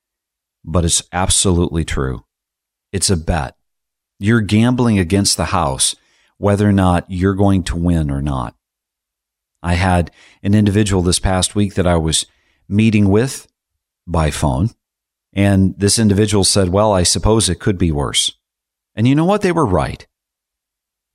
but 0.68 0.84
it's 0.84 1.02
absolutely 1.14 1.86
true. 1.86 2.26
It's 2.92 3.10
a 3.10 3.18
bet. 3.18 3.56
You're 4.20 4.42
gambling 4.42 5.00
against 5.00 5.38
the 5.38 5.46
house 5.46 5.96
whether 6.38 6.68
or 6.68 6.74
not 6.74 7.06
you're 7.08 7.34
going 7.34 7.64
to 7.64 7.76
win 7.76 8.12
or 8.12 8.22
not. 8.22 8.54
I 9.64 9.74
had 9.74 10.12
an 10.44 10.54
individual 10.54 11.02
this 11.02 11.20
past 11.20 11.56
week 11.56 11.74
that 11.76 11.88
I 11.88 11.96
was 11.96 12.26
meeting 12.70 13.10
with 13.10 13.48
by 14.06 14.30
phone, 14.30 14.70
and 15.34 15.74
this 15.80 15.98
individual 15.98 16.44
said, 16.44 16.70
Well, 16.70 16.94
I 16.94 17.04
suppose 17.04 17.50
it 17.50 17.60
could 17.60 17.78
be 17.78 17.92
worse. 17.92 18.34
And 18.94 19.08
you 19.08 19.16
know 19.16 19.26
what? 19.26 19.42
They 19.42 19.52
were 19.52 19.66
right. 19.66 20.06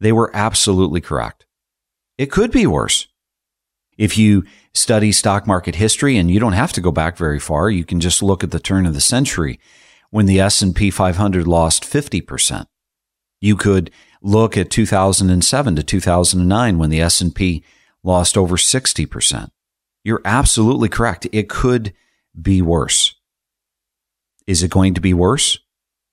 They 0.00 0.12
were 0.12 0.30
absolutely 0.34 1.00
correct. 1.00 1.46
It 2.18 2.30
could 2.30 2.50
be 2.50 2.66
worse. 2.66 3.06
If 3.96 4.16
you 4.16 4.44
study 4.74 5.12
stock 5.12 5.46
market 5.46 5.76
history 5.76 6.16
and 6.16 6.30
you 6.30 6.40
don't 6.40 6.52
have 6.54 6.72
to 6.74 6.80
go 6.80 6.90
back 6.90 7.16
very 7.16 7.38
far, 7.38 7.70
you 7.70 7.84
can 7.84 8.00
just 8.00 8.22
look 8.22 8.42
at 8.42 8.50
the 8.50 8.58
turn 8.58 8.86
of 8.86 8.94
the 8.94 9.00
century 9.00 9.60
when 10.10 10.26
the 10.26 10.40
S&P 10.40 10.90
500 10.90 11.46
lost 11.46 11.84
50%. 11.84 12.66
You 13.40 13.56
could 13.56 13.90
look 14.22 14.56
at 14.56 14.70
2007 14.70 15.76
to 15.76 15.82
2009 15.82 16.78
when 16.78 16.90
the 16.90 17.00
S&P 17.00 17.64
lost 18.02 18.36
over 18.38 18.56
60%. 18.56 19.50
You're 20.04 20.22
absolutely 20.24 20.88
correct. 20.88 21.26
It 21.32 21.48
could 21.48 21.92
be 22.40 22.62
worse. 22.62 23.14
Is 24.46 24.62
it 24.62 24.70
going 24.70 24.94
to 24.94 25.00
be 25.00 25.14
worse? 25.14 25.58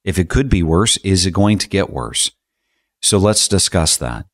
If 0.03 0.17
it 0.17 0.29
could 0.29 0.50
be 0.50 0.63
worse, 0.63 0.98
is 0.98 1.25
it 1.25 1.31
going 1.31 1.57
to 1.59 1.69
get 1.69 1.89
worse? 1.89 2.31
So 3.01 3.17
let's 3.17 3.48
discuss 3.48 3.98
that. 3.98 4.25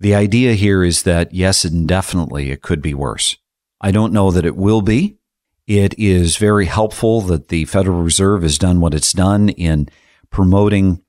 The 0.00 0.14
idea 0.14 0.54
here 0.54 0.82
is 0.82 1.02
that 1.02 1.34
yes, 1.34 1.64
indefinitely 1.64 2.50
it 2.50 2.62
could 2.62 2.80
be 2.80 2.94
worse. 2.94 3.36
I 3.80 3.90
don't 3.90 4.14
know 4.14 4.30
that 4.30 4.46
it 4.46 4.56
will 4.56 4.80
be. 4.80 5.18
It 5.66 5.96
is 5.98 6.36
very 6.36 6.66
helpful 6.66 7.20
that 7.22 7.48
the 7.48 7.66
Federal 7.66 8.02
Reserve 8.02 8.42
has 8.42 8.58
done 8.58 8.80
what 8.80 8.94
it's 8.94 9.12
done 9.12 9.50
in 9.50 9.88
promoting 10.30 11.02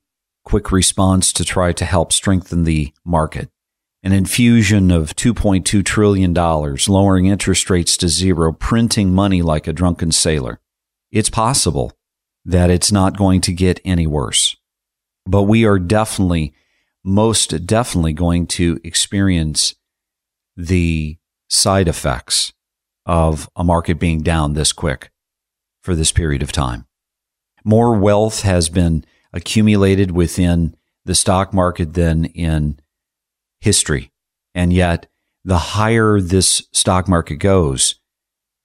quick 0.44 0.70
response 0.70 1.32
to 1.32 1.44
try 1.44 1.72
to 1.72 1.84
help 1.84 2.12
strengthen 2.12 2.64
the 2.64 2.92
market. 3.04 3.48
An 4.02 4.12
infusion 4.12 4.90
of 4.90 5.16
$2.2 5.16 5.84
trillion, 5.84 6.34
lowering 6.34 7.26
interest 7.26 7.70
rates 7.70 7.96
to 7.96 8.08
zero, 8.08 8.52
printing 8.52 9.14
money 9.14 9.42
like 9.42 9.66
a 9.66 9.72
drunken 9.72 10.12
sailor. 10.12 10.60
It's 11.10 11.30
possible 11.30 11.92
that 12.44 12.68
it's 12.68 12.92
not 12.92 13.16
going 13.16 13.40
to 13.42 13.52
get 13.52 13.80
any 13.84 14.06
worse. 14.06 14.56
But 15.24 15.44
we 15.44 15.64
are 15.64 15.78
definitely 15.78 16.52
most 17.04 17.66
definitely 17.66 18.12
going 18.12 18.46
to 18.46 18.78
experience 18.84 19.74
the 20.56 21.16
side 21.48 21.88
effects 21.88 22.52
of 23.06 23.48
a 23.56 23.64
market 23.64 23.98
being 23.98 24.22
down 24.22 24.54
this 24.54 24.72
quick 24.72 25.10
for 25.82 25.94
this 25.94 26.12
period 26.12 26.42
of 26.42 26.52
time. 26.52 26.86
More 27.64 27.96
wealth 27.96 28.42
has 28.42 28.68
been 28.68 29.04
accumulated 29.32 30.10
within 30.12 30.76
the 31.04 31.14
stock 31.14 31.52
market 31.52 31.94
than 31.94 32.26
in 32.26 32.78
history. 33.60 34.12
And 34.54 34.72
yet, 34.72 35.08
the 35.44 35.58
higher 35.58 36.20
this 36.20 36.68
stock 36.72 37.08
market 37.08 37.36
goes 37.36 37.96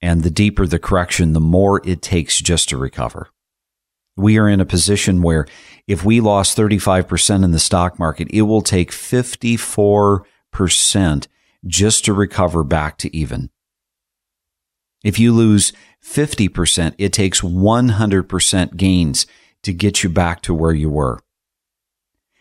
and 0.00 0.22
the 0.22 0.30
deeper 0.30 0.66
the 0.66 0.78
correction, 0.78 1.32
the 1.32 1.40
more 1.40 1.80
it 1.84 2.02
takes 2.02 2.40
just 2.40 2.68
to 2.68 2.76
recover 2.76 3.30
we 4.18 4.38
are 4.38 4.48
in 4.48 4.60
a 4.60 4.66
position 4.66 5.22
where 5.22 5.46
if 5.86 6.04
we 6.04 6.20
lost 6.20 6.56
35% 6.56 7.44
in 7.44 7.52
the 7.52 7.58
stock 7.58 7.98
market, 7.98 8.28
it 8.30 8.42
will 8.42 8.62
take 8.62 8.90
54% 8.90 11.26
just 11.66 12.04
to 12.04 12.12
recover 12.12 12.64
back 12.64 12.98
to 12.98 13.16
even. 13.16 13.50
If 15.04 15.18
you 15.18 15.32
lose 15.32 15.72
50%, 16.04 16.94
it 16.98 17.12
takes 17.12 17.40
100% 17.40 18.76
gains 18.76 19.26
to 19.62 19.72
get 19.72 20.02
you 20.02 20.10
back 20.10 20.42
to 20.42 20.54
where 20.54 20.74
you 20.74 20.90
were. 20.90 21.20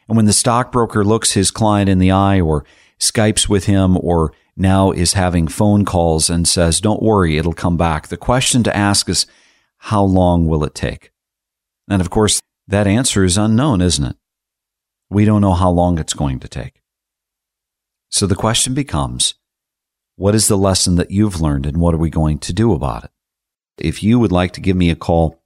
And 0.07 0.15
when 0.15 0.25
the 0.25 0.33
stockbroker 0.33 1.03
looks 1.03 1.33
his 1.33 1.51
client 1.51 1.89
in 1.89 1.99
the 1.99 2.11
eye 2.11 2.39
or 2.39 2.65
Skypes 2.99 3.47
with 3.47 3.65
him 3.65 3.97
or 3.97 4.33
now 4.55 4.91
is 4.91 5.13
having 5.13 5.47
phone 5.47 5.85
calls 5.85 6.29
and 6.29 6.47
says, 6.47 6.81
don't 6.81 7.03
worry, 7.03 7.37
it'll 7.37 7.53
come 7.53 7.77
back. 7.77 8.07
The 8.07 8.17
question 8.17 8.63
to 8.63 8.75
ask 8.75 9.07
is, 9.09 9.27
how 9.77 10.03
long 10.03 10.47
will 10.47 10.63
it 10.63 10.73
take? 10.73 11.11
And 11.89 12.01
of 12.01 12.09
course, 12.09 12.41
that 12.67 12.87
answer 12.87 13.23
is 13.23 13.37
unknown, 13.37 13.81
isn't 13.81 14.05
it? 14.05 14.15
We 15.09 15.25
don't 15.25 15.41
know 15.41 15.53
how 15.53 15.69
long 15.69 15.99
it's 15.99 16.13
going 16.13 16.39
to 16.39 16.47
take. 16.47 16.81
So 18.09 18.27
the 18.27 18.35
question 18.35 18.73
becomes 18.73 19.35
what 20.15 20.35
is 20.35 20.47
the 20.47 20.57
lesson 20.57 20.95
that 20.95 21.11
you've 21.11 21.41
learned 21.41 21.65
and 21.65 21.77
what 21.77 21.93
are 21.93 21.99
we 21.99 22.09
going 22.09 22.39
to 22.39 22.53
do 22.53 22.73
about 22.73 23.05
it? 23.05 23.11
If 23.77 24.01
you 24.01 24.19
would 24.19 24.31
like 24.31 24.53
to 24.53 24.61
give 24.61 24.75
me 24.75 24.89
a 24.89 24.95
call, 24.95 25.41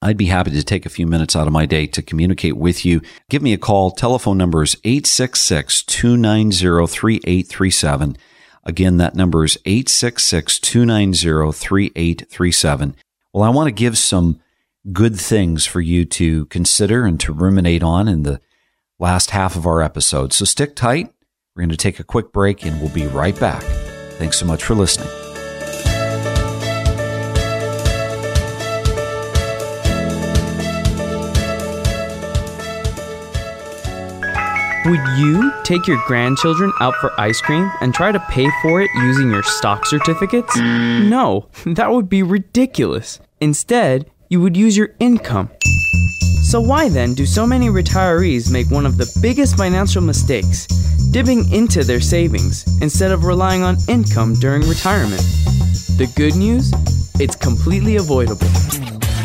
I'd 0.00 0.16
be 0.16 0.26
happy 0.26 0.50
to 0.50 0.62
take 0.62 0.86
a 0.86 0.90
few 0.90 1.06
minutes 1.06 1.36
out 1.36 1.46
of 1.46 1.52
my 1.52 1.66
day 1.66 1.86
to 1.88 2.02
communicate 2.02 2.56
with 2.56 2.84
you. 2.84 3.00
Give 3.30 3.42
me 3.42 3.52
a 3.52 3.58
call. 3.58 3.90
Telephone 3.90 4.38
number 4.38 4.62
is 4.62 4.76
866 4.84 5.82
290 5.82 6.86
3837. 6.86 8.16
Again, 8.64 8.96
that 8.96 9.14
number 9.14 9.44
is 9.44 9.58
866 9.64 10.58
290 10.58 11.52
3837. 11.52 12.96
Well, 13.32 13.44
I 13.44 13.50
want 13.50 13.68
to 13.68 13.72
give 13.72 13.98
some 13.98 14.40
good 14.92 15.18
things 15.18 15.64
for 15.64 15.80
you 15.80 16.04
to 16.04 16.46
consider 16.46 17.04
and 17.06 17.18
to 17.20 17.32
ruminate 17.32 17.82
on 17.82 18.08
in 18.08 18.22
the 18.22 18.40
last 18.98 19.30
half 19.30 19.56
of 19.56 19.66
our 19.66 19.80
episode. 19.80 20.32
So 20.32 20.44
stick 20.44 20.76
tight. 20.76 21.12
We're 21.54 21.62
going 21.62 21.70
to 21.70 21.76
take 21.76 22.00
a 22.00 22.04
quick 22.04 22.32
break 22.32 22.64
and 22.64 22.80
we'll 22.80 22.90
be 22.90 23.06
right 23.06 23.38
back. 23.38 23.62
Thanks 24.18 24.38
so 24.38 24.46
much 24.46 24.64
for 24.64 24.74
listening. 24.74 25.08
Would 34.86 35.00
you 35.16 35.50
take 35.62 35.86
your 35.86 35.96
grandchildren 36.06 36.70
out 36.78 36.94
for 36.96 37.10
ice 37.18 37.40
cream 37.40 37.70
and 37.80 37.94
try 37.94 38.12
to 38.12 38.20
pay 38.28 38.46
for 38.60 38.82
it 38.82 38.90
using 38.96 39.30
your 39.30 39.42
stock 39.42 39.86
certificates? 39.86 40.54
Mm. 40.58 41.08
No, 41.08 41.48
that 41.66 41.90
would 41.90 42.10
be 42.10 42.22
ridiculous. 42.22 43.18
Instead, 43.40 44.10
you 44.34 44.40
would 44.40 44.56
use 44.56 44.76
your 44.76 44.90
income. 44.98 45.48
So, 46.42 46.60
why 46.60 46.88
then 46.88 47.14
do 47.14 47.24
so 47.24 47.46
many 47.46 47.68
retirees 47.68 48.50
make 48.50 48.68
one 48.68 48.84
of 48.84 48.96
the 48.96 49.08
biggest 49.22 49.56
financial 49.56 50.02
mistakes, 50.02 50.66
dipping 51.12 51.48
into 51.52 51.84
their 51.84 52.00
savings 52.00 52.64
instead 52.82 53.12
of 53.12 53.26
relying 53.26 53.62
on 53.62 53.76
income 53.88 54.34
during 54.34 54.62
retirement? 54.62 55.22
The 56.00 56.12
good 56.16 56.34
news? 56.34 56.72
It's 57.20 57.36
completely 57.36 57.94
avoidable. 57.94 58.48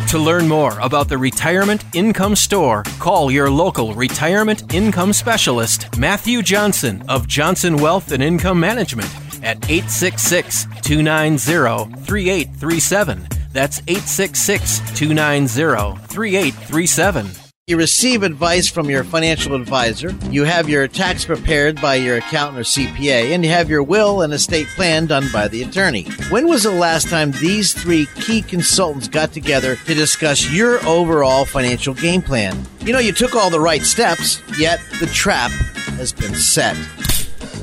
To 0.09 0.19
learn 0.19 0.47
more 0.47 0.79
about 0.79 1.09
the 1.09 1.17
Retirement 1.17 1.83
Income 1.95 2.35
Store, 2.35 2.83
call 2.99 3.31
your 3.31 3.49
local 3.49 3.95
retirement 3.95 4.75
income 4.75 5.11
specialist, 5.11 5.97
Matthew 5.97 6.43
Johnson 6.43 7.03
of 7.09 7.27
Johnson 7.27 7.77
Wealth 7.77 8.11
and 8.11 8.21
Income 8.21 8.59
Management 8.59 9.09
at 9.41 9.57
866 9.69 10.67
290 10.83 11.95
3837 12.05 13.38
that's 13.51 13.79
866 13.87 14.79
290 14.97 16.07
3837. 16.07 17.27
You 17.69 17.77
receive 17.77 18.23
advice 18.23 18.67
from 18.67 18.89
your 18.89 19.03
financial 19.03 19.53
advisor. 19.53 20.15
You 20.31 20.43
have 20.43 20.67
your 20.67 20.87
tax 20.87 21.23
prepared 21.23 21.79
by 21.79 21.95
your 21.95 22.17
accountant 22.17 22.57
or 22.57 22.63
CPA, 22.63 23.31
and 23.31 23.45
you 23.45 23.51
have 23.51 23.69
your 23.69 23.83
will 23.83 24.23
and 24.23 24.33
estate 24.33 24.65
plan 24.69 25.05
done 25.05 25.27
by 25.31 25.47
the 25.49 25.61
attorney. 25.61 26.05
When 26.31 26.47
was 26.47 26.63
the 26.63 26.71
last 26.71 27.09
time 27.09 27.29
these 27.29 27.71
three 27.71 28.07
key 28.15 28.41
consultants 28.41 29.07
got 29.07 29.33
together 29.33 29.75
to 29.75 29.93
discuss 29.93 30.51
your 30.51 30.83
overall 30.87 31.45
financial 31.45 31.93
game 31.93 32.23
plan? 32.23 32.57
You 32.79 32.91
know, 32.91 32.97
you 32.97 33.11
took 33.11 33.35
all 33.35 33.51
the 33.51 33.59
right 33.59 33.83
steps, 33.83 34.41
yet 34.57 34.79
the 34.99 35.05
trap 35.05 35.51
has 35.99 36.11
been 36.11 36.33
set. 36.33 36.75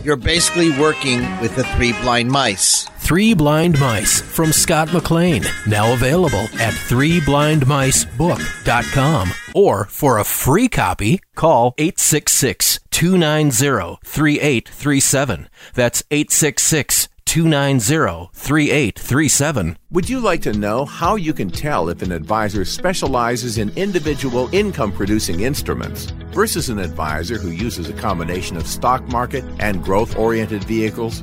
You're 0.06 0.14
basically 0.14 0.70
working 0.78 1.18
with 1.40 1.56
the 1.56 1.64
three 1.64 1.90
blind 1.90 2.30
mice. 2.30 2.84
Three 3.00 3.34
Blind 3.34 3.80
Mice 3.80 4.20
from 4.20 4.52
Scott 4.52 4.92
McLean, 4.92 5.42
now 5.66 5.92
available 5.92 6.46
at 6.60 6.74
threeblindmicebook.com. 6.74 9.30
Or 9.52 9.86
for 9.86 10.18
a 10.18 10.24
free 10.24 10.68
copy, 10.68 11.18
call 11.34 11.74
866 11.76 12.78
290 12.90 13.98
3837. 14.04 15.48
That's 15.74 16.04
866 16.12 17.08
290 17.26 18.30
3837. 18.32 19.76
Would 19.90 20.08
you 20.08 20.20
like 20.20 20.40
to 20.42 20.52
know 20.52 20.84
how 20.84 21.16
you 21.16 21.34
can 21.34 21.50
tell 21.50 21.88
if 21.88 22.00
an 22.00 22.12
advisor 22.12 22.64
specializes 22.64 23.58
in 23.58 23.70
individual 23.76 24.48
income 24.54 24.92
producing 24.92 25.40
instruments 25.40 26.06
versus 26.32 26.68
an 26.68 26.78
advisor 26.78 27.36
who 27.36 27.50
uses 27.50 27.90
a 27.90 27.92
combination 27.92 28.56
of 28.56 28.66
stock 28.66 29.06
market 29.08 29.44
and 29.58 29.82
growth 29.82 30.16
oriented 30.16 30.64
vehicles? 30.64 31.20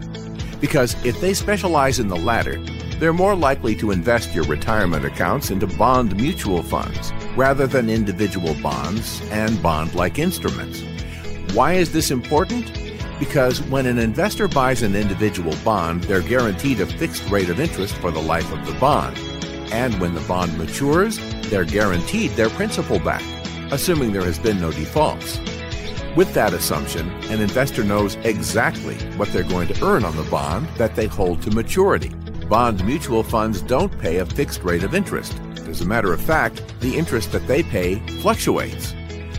Because 0.60 0.96
if 1.06 1.20
they 1.20 1.34
specialize 1.34 2.00
in 2.00 2.10
the 2.10 2.16
latter, 2.16 2.58
they're 3.00 3.14
more 3.14 3.36
likely 3.36 3.76
to 3.76 3.92
invest 3.92 4.36
your 4.36 4.46
retirement 4.46 5.06
accounts 5.06 5.52
into 5.52 5.68
bond 5.68 6.16
mutual 6.16 6.64
funds 6.64 7.12
rather 7.36 7.66
than 7.66 7.90
individual 7.90 8.56
bonds 8.62 9.22
and 9.32 9.62
bond 9.64 9.96
like 9.96 10.20
instruments. 10.20 10.84
Why 11.54 11.74
is 11.74 11.92
this 11.92 12.12
important? 12.12 12.83
Because 13.24 13.62
when 13.62 13.86
an 13.86 14.00
investor 14.00 14.50
buys 14.50 14.82
an 14.82 14.98
individual 14.98 15.56
bond, 15.64 16.04
they're 16.04 16.22
guaranteed 16.22 16.82
a 16.82 16.86
fixed 16.86 17.30
rate 17.30 17.48
of 17.48 17.58
interest 17.58 17.96
for 17.96 18.12
the 18.12 18.22
life 18.22 18.52
of 18.52 18.66
the 18.66 18.78
bond. 18.80 19.18
And 19.72 19.98
when 20.02 20.14
the 20.14 20.28
bond 20.28 20.58
matures, 20.58 21.18
they're 21.50 21.64
guaranteed 21.64 22.32
their 22.32 22.50
principal 22.50 23.00
back, 23.00 23.24
assuming 23.72 24.12
there 24.12 24.26
has 24.26 24.38
been 24.38 24.60
no 24.60 24.74
defaults. 24.74 25.40
With 26.18 26.34
that 26.34 26.54
assumption, 26.54 27.10
an 27.32 27.40
investor 27.40 27.86
knows 27.86 28.16
exactly 28.26 28.96
what 29.16 29.30
they're 29.30 29.44
going 29.44 29.70
to 29.70 29.86
earn 29.86 30.04
on 30.04 30.18
the 30.18 30.30
bond 30.30 30.68
that 30.76 30.98
they 30.98 31.08
hold 31.08 31.42
to 31.44 31.52
maturity. 31.52 32.10
Bond 32.50 32.86
mutual 32.86 33.24
funds 33.24 33.62
don't 33.62 33.98
pay 34.02 34.18
a 34.18 34.26
fixed 34.26 34.64
rate 34.64 34.84
of 34.84 34.94
interest. 34.94 35.34
As 35.70 35.80
a 35.80 35.88
matter 35.88 36.12
of 36.12 36.20
fact, 36.20 36.62
the 36.82 36.98
interest 36.98 37.32
that 37.32 37.48
they 37.48 37.64
pay 37.64 38.06
fluctuates. 38.20 38.94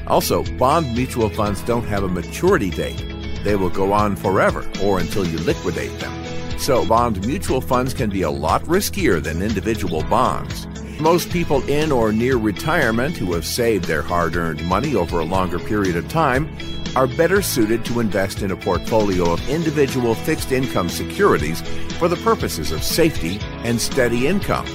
Also, 0.06 0.42
bond 0.56 0.94
mutual 0.94 1.28
funds 1.28 1.60
don't 1.64 1.84
have 1.84 2.02
a 2.02 2.08
maturity 2.08 2.70
date. 2.70 3.13
They 3.44 3.54
will 3.54 3.70
go 3.70 3.92
on 3.92 4.16
forever 4.16 4.68
or 4.82 4.98
until 4.98 5.26
you 5.26 5.38
liquidate 5.38 5.96
them. 6.00 6.58
So, 6.58 6.86
bond 6.86 7.24
mutual 7.26 7.60
funds 7.60 7.94
can 7.94 8.10
be 8.10 8.22
a 8.22 8.30
lot 8.30 8.62
riskier 8.62 9.22
than 9.22 9.42
individual 9.42 10.02
bonds. 10.04 10.66
Most 10.98 11.30
people 11.30 11.62
in 11.68 11.92
or 11.92 12.12
near 12.12 12.36
retirement 12.36 13.16
who 13.16 13.34
have 13.34 13.44
saved 13.44 13.84
their 13.84 14.02
hard 14.02 14.36
earned 14.36 14.64
money 14.66 14.94
over 14.94 15.20
a 15.20 15.24
longer 15.24 15.58
period 15.58 15.96
of 15.96 16.08
time 16.08 16.48
are 16.96 17.06
better 17.06 17.42
suited 17.42 17.84
to 17.84 18.00
invest 18.00 18.42
in 18.42 18.52
a 18.52 18.56
portfolio 18.56 19.32
of 19.32 19.48
individual 19.48 20.14
fixed 20.14 20.52
income 20.52 20.88
securities 20.88 21.60
for 21.98 22.08
the 22.08 22.16
purposes 22.16 22.70
of 22.70 22.82
safety 22.82 23.38
and 23.64 23.80
steady 23.80 24.26
income. 24.26 24.66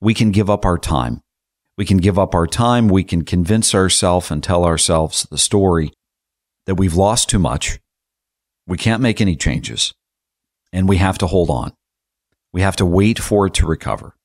We 0.00 0.12
can 0.12 0.30
give 0.30 0.50
up 0.50 0.66
our 0.66 0.78
time. 0.78 1.22
We 1.76 1.86
can 1.86 1.98
give 1.98 2.18
up 2.18 2.34
our 2.34 2.46
time. 2.46 2.88
We 2.88 3.04
can 3.04 3.24
convince 3.24 3.74
ourselves 3.74 4.30
and 4.30 4.42
tell 4.42 4.64
ourselves 4.64 5.26
the 5.30 5.38
story 5.38 5.92
that 6.66 6.74
we've 6.74 6.94
lost 6.94 7.30
too 7.30 7.38
much. 7.38 7.78
We 8.66 8.76
can't 8.76 9.02
make 9.02 9.20
any 9.20 9.36
changes 9.36 9.94
and 10.72 10.88
we 10.88 10.98
have 10.98 11.18
to 11.18 11.26
hold 11.26 11.50
on. 11.50 11.72
We 12.52 12.60
have 12.62 12.76
to 12.76 12.86
wait 12.86 13.18
for 13.18 13.46
it 13.46 13.54
to 13.54 13.66
recover. 13.66 14.16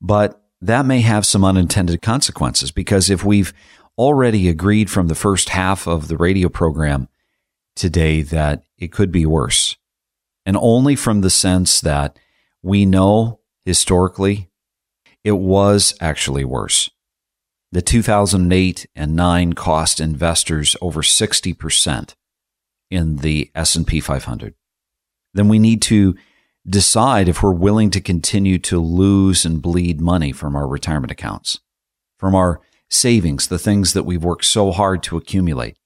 But 0.00 0.42
that 0.60 0.86
may 0.86 1.00
have 1.00 1.26
some 1.26 1.44
unintended 1.44 2.02
consequences 2.02 2.70
because 2.70 3.10
if 3.10 3.24
we've 3.24 3.52
already 3.96 4.48
agreed 4.48 4.90
from 4.90 5.08
the 5.08 5.14
first 5.14 5.50
half 5.50 5.86
of 5.86 6.08
the 6.08 6.16
radio 6.16 6.48
program 6.48 7.08
today 7.74 8.22
that 8.22 8.62
it 8.76 8.92
could 8.92 9.10
be 9.10 9.26
worse, 9.26 9.76
and 10.46 10.56
only 10.56 10.96
from 10.96 11.20
the 11.20 11.30
sense 11.30 11.80
that 11.80 12.18
we 12.62 12.86
know 12.86 13.40
historically 13.64 14.48
it 15.24 15.32
was 15.32 15.94
actually 16.00 16.44
worse. 16.44 16.90
The 17.70 17.82
2008 17.82 18.86
and 18.96 19.14
9 19.14 19.52
cost 19.52 20.00
investors 20.00 20.74
over 20.80 21.02
60% 21.02 22.14
in 22.90 23.16
the 23.16 23.50
S&P 23.54 24.00
500 24.00 24.54
then 25.34 25.48
we 25.48 25.58
need 25.58 25.82
to 25.82 26.16
decide 26.68 27.28
if 27.28 27.42
we're 27.42 27.52
willing 27.52 27.90
to 27.90 28.00
continue 28.00 28.58
to 28.58 28.80
lose 28.80 29.44
and 29.44 29.62
bleed 29.62 30.00
money 30.00 30.32
from 30.32 30.54
our 30.54 30.66
retirement 30.66 31.10
accounts, 31.10 31.60
from 32.18 32.34
our 32.34 32.60
savings, 32.90 33.48
the 33.48 33.58
things 33.58 33.92
that 33.92 34.04
we've 34.04 34.24
worked 34.24 34.44
so 34.44 34.70
hard 34.70 35.02
to 35.04 35.16
accumulate. 35.16 35.76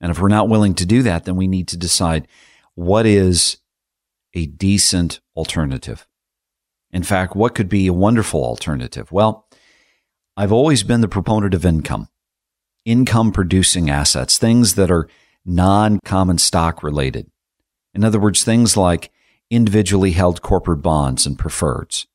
And 0.00 0.10
if 0.10 0.20
we're 0.20 0.28
not 0.28 0.48
willing 0.48 0.74
to 0.74 0.86
do 0.86 1.02
that, 1.02 1.24
then 1.24 1.36
we 1.36 1.46
need 1.46 1.68
to 1.68 1.76
decide 1.76 2.28
what 2.74 3.06
is 3.06 3.58
a 4.34 4.46
decent 4.46 5.20
alternative. 5.36 6.06
In 6.90 7.02
fact, 7.02 7.34
what 7.34 7.54
could 7.54 7.68
be 7.68 7.86
a 7.86 7.92
wonderful 7.92 8.44
alternative? 8.44 9.10
Well, 9.10 9.48
I've 10.36 10.52
always 10.52 10.82
been 10.82 11.00
the 11.00 11.08
proponent 11.08 11.54
of 11.54 11.64
income, 11.64 12.08
income 12.84 13.32
producing 13.32 13.88
assets, 13.88 14.36
things 14.36 14.74
that 14.74 14.90
are 14.90 15.08
non 15.44 16.00
common 16.04 16.38
stock 16.38 16.82
related. 16.82 17.30
In 17.94 18.04
other 18.04 18.20
words, 18.20 18.44
things 18.44 18.76
like 18.76 19.10
individually 19.54 20.12
held 20.12 20.42
corporate 20.42 20.82
bonds 20.82 21.26
and 21.26 21.38
preferreds. 21.38 22.06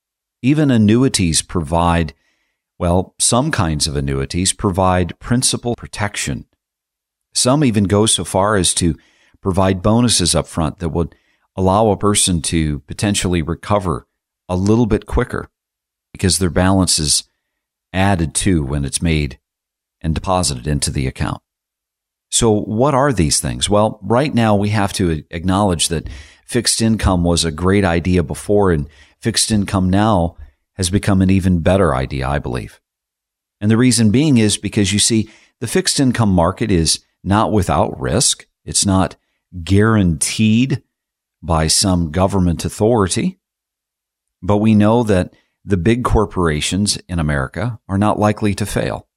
Even 0.42 0.72
annuities 0.72 1.42
provide, 1.42 2.14
well, 2.78 3.16
some 3.20 3.52
kinds 3.52 3.88
of 3.88 3.96
annuities 3.96 4.54
provide 4.54 5.20
principal 5.20 5.76
protection. 5.76 6.46
Some 7.34 7.64
even 7.64 7.86
go 7.86 8.06
so 8.06 8.24
far 8.24 8.56
as 8.56 8.74
to 8.76 8.96
provide 9.42 9.82
bonuses 9.82 10.36
up 10.36 10.48
front 10.48 10.80
that 10.80 10.90
would 10.90 11.16
allow 11.56 11.90
a 11.90 11.98
person 11.98 12.42
to 12.42 12.80
potentially 12.82 13.42
recover 13.42 14.08
a 14.48 14.56
little 14.56 14.86
bit 14.86 15.06
quicker 15.06 15.50
because 16.14 16.40
their 16.40 16.50
balance 16.50 17.00
is 17.00 17.24
added 17.94 18.34
to 18.34 18.64
when 18.64 18.86
it's 18.86 19.02
made 19.02 19.40
and 20.02 20.16
deposited 20.16 20.68
into 20.68 20.92
the 20.92 21.08
account. 21.08 21.42
So, 22.32 22.52
what 22.52 22.94
are 22.94 23.12
these 23.12 23.40
things? 23.40 23.70
Well, 23.70 24.00
right 24.04 24.34
now 24.34 24.56
we 24.56 24.70
have 24.70 24.94
to 24.94 25.24
acknowledge 25.32 25.88
that 25.88 26.08
fixed 26.50 26.82
income 26.82 27.24
was 27.24 27.46
a 27.46 27.52
great 27.52 27.86
idea 27.86 28.24
before, 28.24 28.72
and 28.72 28.90
fixed 29.20 29.52
income 29.52 29.88
now 29.88 30.36
has 30.74 30.90
become 30.90 31.22
an 31.22 31.30
even 31.30 31.60
better 31.60 31.94
idea, 31.94 32.28
I 32.28 32.40
believe. 32.40 32.82
And 33.62 33.70
the 33.70 33.78
reason 33.78 34.10
being 34.10 34.40
is 34.40 34.58
because 34.58 34.92
you 34.92 34.98
see, 34.98 35.30
the 35.60 35.68
fixed 35.68 36.00
income 36.00 36.34
market 36.34 36.72
is 36.72 37.06
not 37.24 37.52
without 37.52 38.00
risk. 38.02 38.48
It's 38.66 38.84
not 38.84 39.16
guaranteed 39.64 40.82
by 41.44 41.68
some 41.68 42.10
government 42.10 42.66
authority. 42.66 43.38
But 44.42 44.58
we 44.58 44.74
know 44.74 45.04
that 45.04 45.32
the 45.64 45.78
big 45.78 46.04
corporations 46.04 46.98
in 47.08 47.20
America 47.20 47.80
are 47.88 48.00
not 48.00 48.18
likely 48.18 48.56
to 48.56 48.66
fail. 48.66 49.08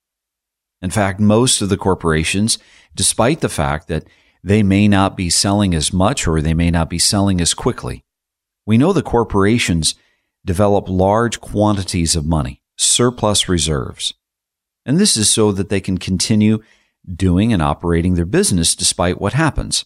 In 0.82 0.90
fact, 0.90 1.18
most 1.18 1.62
of 1.62 1.70
the 1.70 1.78
corporations, 1.78 2.58
despite 2.94 3.40
the 3.40 3.48
fact 3.48 3.88
that 3.88 4.04
they 4.42 4.62
may 4.62 4.88
not 4.88 5.16
be 5.16 5.30
selling 5.30 5.74
as 5.74 5.92
much 5.92 6.26
or 6.26 6.40
they 6.40 6.54
may 6.54 6.70
not 6.70 6.90
be 6.90 6.98
selling 6.98 7.40
as 7.40 7.54
quickly, 7.54 8.04
we 8.66 8.78
know 8.78 8.92
the 8.92 9.02
corporations 9.02 9.94
develop 10.44 10.88
large 10.88 11.40
quantities 11.40 12.16
of 12.16 12.26
money, 12.26 12.62
surplus 12.76 13.48
reserves. 13.48 14.14
And 14.84 14.98
this 14.98 15.16
is 15.16 15.30
so 15.30 15.52
that 15.52 15.68
they 15.68 15.80
can 15.80 15.98
continue 15.98 16.62
doing 17.06 17.52
and 17.52 17.62
operating 17.62 18.14
their 18.14 18.26
business 18.26 18.74
despite 18.74 19.20
what 19.20 19.32
happens. 19.32 19.84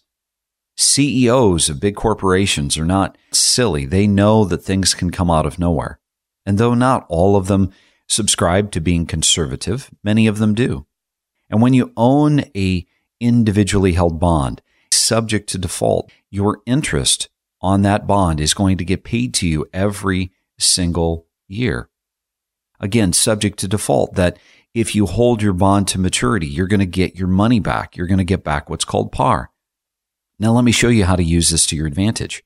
CEOs 0.75 1.69
of 1.69 1.79
big 1.79 1.95
corporations 1.95 2.77
are 2.77 2.85
not 2.85 3.17
silly. 3.31 3.85
They 3.85 4.05
know 4.05 4.45
that 4.45 4.59
things 4.59 4.93
can 4.93 5.09
come 5.09 5.31
out 5.31 5.45
of 5.45 5.57
nowhere. 5.57 5.99
And 6.45 6.57
though 6.57 6.75
not 6.75 7.05
all 7.09 7.35
of 7.35 7.47
them 7.47 7.71
subscribe 8.07 8.71
to 8.71 8.79
being 8.79 9.05
conservative, 9.05 9.89
many 10.03 10.27
of 10.27 10.37
them 10.37 10.53
do. 10.53 10.85
And 11.49 11.61
when 11.61 11.73
you 11.73 11.93
own 11.97 12.41
a 12.55 12.85
individually 13.19 13.93
held 13.93 14.19
bond 14.19 14.61
subject 15.07 15.49
to 15.49 15.57
default, 15.57 16.11
your 16.29 16.59
interest 16.65 17.29
on 17.61 17.81
that 17.81 18.05
bond 18.05 18.39
is 18.39 18.53
going 18.53 18.77
to 18.77 18.85
get 18.85 19.03
paid 19.03 19.33
to 19.35 19.47
you 19.47 19.65
every 19.73 20.31
single 20.59 21.25
year. 21.47 21.89
Again, 22.79 23.13
subject 23.13 23.57
to 23.59 23.67
default 23.67 24.15
that 24.15 24.37
if 24.73 24.93
you 24.93 25.07
hold 25.07 25.41
your 25.41 25.53
bond 25.53 25.87
to 25.87 25.99
maturity, 25.99 26.45
you're 26.45 26.67
going 26.67 26.81
to 26.81 26.85
get 26.85 27.15
your 27.15 27.27
money 27.27 27.59
back. 27.59 27.95
You're 27.95 28.05
going 28.05 28.19
to 28.19 28.23
get 28.23 28.43
back 28.43 28.69
what's 28.69 28.85
called 28.85 29.11
par. 29.11 29.49
Now, 30.37 30.51
let 30.51 30.63
me 30.63 30.71
show 30.71 30.89
you 30.89 31.05
how 31.05 31.15
to 31.15 31.23
use 31.23 31.49
this 31.49 31.65
to 31.67 31.75
your 31.75 31.87
advantage. 31.87 32.43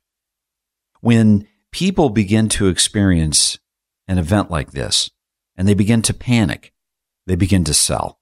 When 1.01 1.47
people 1.71 2.09
begin 2.09 2.47
to 2.49 2.67
experience 2.67 3.59
an 4.07 4.17
event 4.17 4.49
like 4.49 4.71
this 4.71 5.09
and 5.57 5.67
they 5.67 5.73
begin 5.73 6.01
to 6.03 6.13
panic, 6.13 6.71
they 7.27 7.35
begin 7.35 7.65
to 7.65 7.73
sell. 7.73 8.20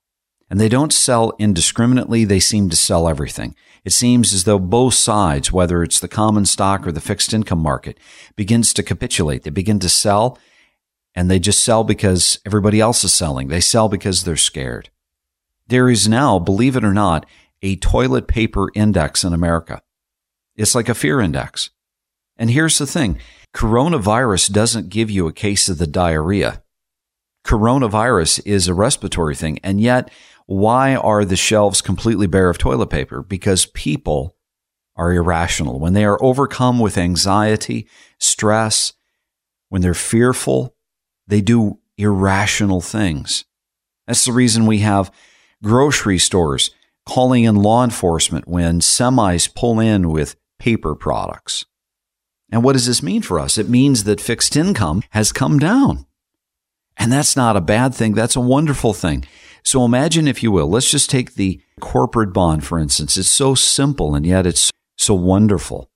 And 0.50 0.60
they 0.60 0.68
don't 0.68 0.92
sell 0.92 1.32
indiscriminately, 1.38 2.24
they 2.24 2.40
seem 2.40 2.68
to 2.70 2.76
sell 2.76 3.08
everything. 3.08 3.54
It 3.84 3.92
seems 3.92 4.34
as 4.34 4.44
though 4.44 4.58
both 4.58 4.94
sides, 4.94 5.52
whether 5.52 5.82
it's 5.82 6.00
the 6.00 6.08
common 6.08 6.44
stock 6.44 6.86
or 6.86 6.92
the 6.92 7.00
fixed 7.00 7.32
income 7.32 7.60
market, 7.60 7.96
begins 8.36 8.74
to 8.74 8.82
capitulate. 8.82 9.44
They 9.44 9.50
begin 9.50 9.78
to 9.78 9.88
sell 9.88 10.38
and 11.14 11.30
they 11.30 11.38
just 11.38 11.64
sell 11.64 11.84
because 11.84 12.38
everybody 12.44 12.80
else 12.80 13.02
is 13.04 13.12
selling. 13.12 13.48
They 13.48 13.60
sell 13.60 13.88
because 13.88 14.22
they're 14.22 14.36
scared. 14.36 14.90
There 15.68 15.88
is 15.88 16.08
now, 16.08 16.38
believe 16.38 16.76
it 16.76 16.84
or 16.84 16.92
not, 16.92 17.26
a 17.62 17.76
toilet 17.76 18.26
paper 18.26 18.68
index 18.74 19.24
in 19.24 19.32
America. 19.32 19.82
It's 20.56 20.74
like 20.74 20.88
a 20.88 20.94
fear 20.94 21.20
index. 21.20 21.70
And 22.36 22.50
here's 22.50 22.78
the 22.78 22.86
thing 22.86 23.18
coronavirus 23.54 24.52
doesn't 24.52 24.88
give 24.88 25.10
you 25.10 25.26
a 25.26 25.32
case 25.32 25.68
of 25.68 25.78
the 25.78 25.86
diarrhea. 25.86 26.62
Coronavirus 27.44 28.42
is 28.44 28.68
a 28.68 28.74
respiratory 28.74 29.34
thing. 29.34 29.58
And 29.62 29.80
yet, 29.80 30.10
why 30.50 30.96
are 30.96 31.24
the 31.24 31.36
shelves 31.36 31.80
completely 31.80 32.26
bare 32.26 32.50
of 32.50 32.58
toilet 32.58 32.90
paper? 32.90 33.22
Because 33.22 33.66
people 33.66 34.36
are 34.96 35.12
irrational. 35.12 35.78
When 35.78 35.92
they 35.92 36.04
are 36.04 36.20
overcome 36.20 36.80
with 36.80 36.98
anxiety, 36.98 37.86
stress, 38.18 38.92
when 39.68 39.80
they're 39.80 39.94
fearful, 39.94 40.74
they 41.28 41.40
do 41.40 41.78
irrational 41.96 42.80
things. 42.80 43.44
That's 44.08 44.24
the 44.24 44.32
reason 44.32 44.66
we 44.66 44.78
have 44.78 45.12
grocery 45.62 46.18
stores 46.18 46.72
calling 47.06 47.44
in 47.44 47.54
law 47.54 47.84
enforcement 47.84 48.48
when 48.48 48.80
semis 48.80 49.54
pull 49.54 49.78
in 49.78 50.10
with 50.10 50.34
paper 50.58 50.96
products. 50.96 51.64
And 52.50 52.64
what 52.64 52.72
does 52.72 52.86
this 52.86 53.04
mean 53.04 53.22
for 53.22 53.38
us? 53.38 53.56
It 53.56 53.68
means 53.68 54.02
that 54.02 54.20
fixed 54.20 54.56
income 54.56 55.04
has 55.10 55.30
come 55.30 55.60
down. 55.60 56.06
And 56.96 57.12
that's 57.12 57.36
not 57.36 57.56
a 57.56 57.60
bad 57.60 57.94
thing. 57.94 58.14
That's 58.14 58.34
a 58.34 58.40
wonderful 58.40 58.94
thing. 58.94 59.24
So 59.64 59.84
imagine, 59.84 60.26
if 60.26 60.42
you 60.42 60.50
will, 60.50 60.68
let's 60.68 60.90
just 60.90 61.10
take 61.10 61.34
the 61.34 61.60
corporate 61.80 62.32
bond, 62.32 62.64
for 62.64 62.78
instance. 62.78 63.16
It's 63.16 63.28
so 63.28 63.54
simple 63.54 64.14
and 64.14 64.26
yet 64.26 64.46
it's 64.46 64.70
so 64.96 65.14
wonderful. 65.14 65.88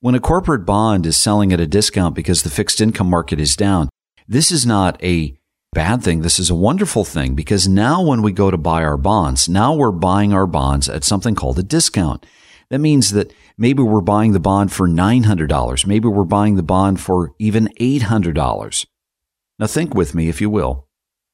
When 0.00 0.14
a 0.14 0.20
corporate 0.20 0.66
bond 0.66 1.06
is 1.06 1.16
selling 1.16 1.52
at 1.52 1.60
a 1.60 1.66
discount 1.66 2.14
because 2.14 2.42
the 2.42 2.50
fixed 2.50 2.80
income 2.80 3.08
market 3.08 3.40
is 3.40 3.56
down, 3.56 3.88
this 4.28 4.52
is 4.52 4.66
not 4.66 5.02
a 5.02 5.36
bad 5.72 6.02
thing. 6.02 6.22
This 6.22 6.38
is 6.38 6.50
a 6.50 6.54
wonderful 6.54 7.04
thing 7.04 7.34
because 7.34 7.68
now 7.68 8.02
when 8.02 8.22
we 8.22 8.32
go 8.32 8.50
to 8.50 8.56
buy 8.56 8.82
our 8.82 8.96
bonds, 8.96 9.48
now 9.48 9.74
we're 9.74 9.92
buying 9.92 10.32
our 10.32 10.46
bonds 10.46 10.88
at 10.88 11.04
something 11.04 11.34
called 11.34 11.58
a 11.58 11.62
discount. 11.62 12.24
That 12.70 12.78
means 12.78 13.12
that 13.12 13.32
maybe 13.56 13.82
we're 13.82 14.00
buying 14.00 14.32
the 14.32 14.40
bond 14.40 14.72
for 14.72 14.88
$900. 14.88 15.86
Maybe 15.86 16.08
we're 16.08 16.24
buying 16.24 16.56
the 16.56 16.62
bond 16.62 17.00
for 17.00 17.32
even 17.38 17.68
$800. 17.80 18.86
Now 19.58 19.66
think 19.66 19.94
with 19.94 20.14
me, 20.14 20.28
if 20.28 20.40
you 20.40 20.50
will, 20.50 20.85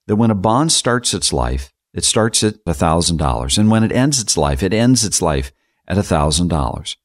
that 0.07 0.17
when 0.17 0.31
a 0.31 0.35
bond 0.35 0.73
starts 0.73 1.15
its 1.15 1.33
life, 1.33 1.73
it 1.95 2.05
starts 2.05 2.43
at 2.43 2.65
$1,000. 2.65 3.59
And 3.59 3.71
when 3.71 3.85
it 3.85 3.93
ends 3.93 4.21
its 4.21 4.37
life, 4.37 4.63
it 4.63 4.73
ends 4.73 5.05
its 5.05 5.21
life 5.21 5.53
at 5.87 5.97
$1,000. 5.97 6.97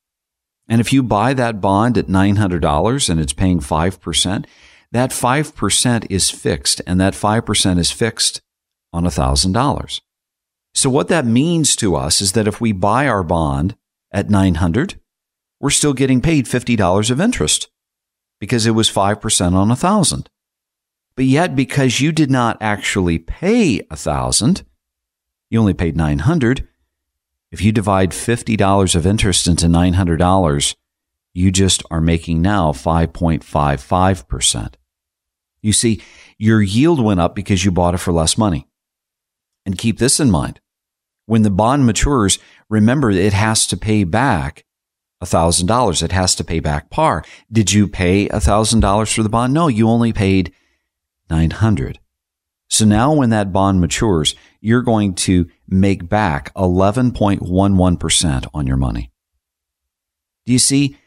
And 0.70 0.82
if 0.82 0.92
you 0.92 1.04
buy 1.04 1.34
that 1.34 1.62
bond 1.62 1.98
at 1.98 2.08
$900 2.08 3.10
and 3.10 3.20
it's 3.20 3.34
paying 3.34 3.60
5%, 3.60 4.46
that 4.92 5.12
5% 5.12 6.08
is 6.10 6.30
fixed, 6.30 6.82
and 6.88 7.00
that 7.02 7.14
5% 7.14 7.78
is 7.78 7.92
fixed 7.92 8.42
on 8.94 9.04
$1,000. 9.04 10.02
So 10.74 10.90
what 10.90 11.08
that 11.10 11.26
means 11.26 11.76
to 11.78 11.96
us 11.96 12.22
is 12.22 12.34
that 12.34 12.48
if 12.48 12.62
we 12.62 12.72
buy 12.72 13.08
our 13.08 13.24
bond 13.24 13.76
at 14.12 14.30
900, 14.30 15.00
we're 15.60 15.70
still 15.72 15.94
getting 15.94 16.22
paid 16.22 16.46
$50 16.46 17.12
of 17.12 17.20
interest 17.20 17.70
because 18.40 18.66
it 18.66 18.72
was 18.72 18.90
5% 18.90 19.54
on 19.54 19.70
1000. 19.70 20.30
But 21.18 21.26
yet 21.26 21.56
because 21.56 22.00
you 22.00 22.12
did 22.12 22.30
not 22.30 22.58
actually 22.62 23.18
pay 23.18 23.80
a 23.80 23.98
1000, 23.98 24.64
you 25.50 25.60
only 25.60 25.74
paid 25.74 25.98
900. 25.98 26.68
If 27.52 27.60
you 27.60 27.72
divide 27.72 28.12
$50 28.12 28.96
of 28.96 29.08
interest 29.08 29.48
into 29.48 29.66
$900, 29.66 30.76
you 31.34 31.52
just 31.52 31.82
are 31.90 32.02
making 32.02 32.44
now 32.44 32.72
5.55%. 32.72 34.76
You 35.64 35.74
see, 35.74 36.04
your 36.38 36.62
yield 36.62 37.04
went 37.04 37.20
up 37.20 37.34
because 37.34 37.66
you 37.66 37.72
bought 37.72 37.96
it 37.96 37.98
for 37.98 38.12
less 38.12 38.38
money. 38.38 38.68
And 39.66 39.76
keep 39.76 39.98
this 39.98 40.20
in 40.20 40.30
mind. 40.30 40.60
When 41.26 41.42
the 41.42 41.50
bond 41.50 41.88
matures, 41.88 42.38
remember 42.70 43.10
it 43.10 43.34
has 43.34 43.66
to 43.68 43.76
pay 43.76 44.04
back 44.04 44.66
$1,000. 45.24 46.04
It 46.04 46.12
has 46.12 46.36
to 46.36 46.44
pay 46.44 46.60
back 46.60 46.92
par. 46.92 47.24
Did 47.52 47.72
you 47.72 47.88
pay 47.88 48.28
$1,000 48.28 49.16
for 49.16 49.24
the 49.24 49.30
bond? 49.30 49.56
No, 49.56 49.68
you 49.68 49.90
only 49.90 50.14
paid 50.14 50.54
900. 51.30 52.00
So 52.70 52.86
now 52.86 53.14
when 53.14 53.30
that 53.30 53.54
bond 53.54 53.80
matures, 53.80 54.36
you're 54.60 54.82
going 54.82 55.14
to 55.16 55.48
make 55.68 56.10
back 56.10 56.54
11.11% 56.56 58.48
on 58.54 58.68
your 58.68 58.78
money. 58.78 59.12
Do 60.46 60.54
you 60.54 60.60
see? 60.60 60.98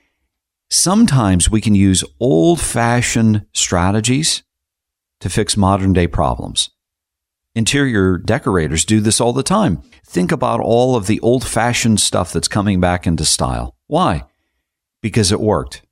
Sometimes 0.71 1.51
we 1.51 1.61
can 1.61 1.75
use 1.75 2.05
old 2.21 2.61
fashioned 2.61 3.45
strategies 3.53 4.43
to 5.21 5.29
fix 5.29 5.57
modern 5.57 5.93
day 5.93 6.07
problems. 6.07 6.71
Interior 7.55 8.17
decorators 8.17 8.85
do 8.85 9.01
this 9.01 9.21
all 9.21 9.33
the 9.33 9.43
time. 9.43 9.83
Think 10.07 10.31
about 10.31 10.61
all 10.61 10.95
of 10.95 11.07
the 11.07 11.19
old 11.21 11.45
fashioned 11.45 12.01
stuff 12.01 12.33
that's 12.33 12.49
coming 12.49 12.81
back 12.81 13.07
into 13.07 13.25
style. 13.25 13.77
Why? 13.87 14.25
Because 15.03 15.33
it 15.33 15.41
worked, 15.41 15.83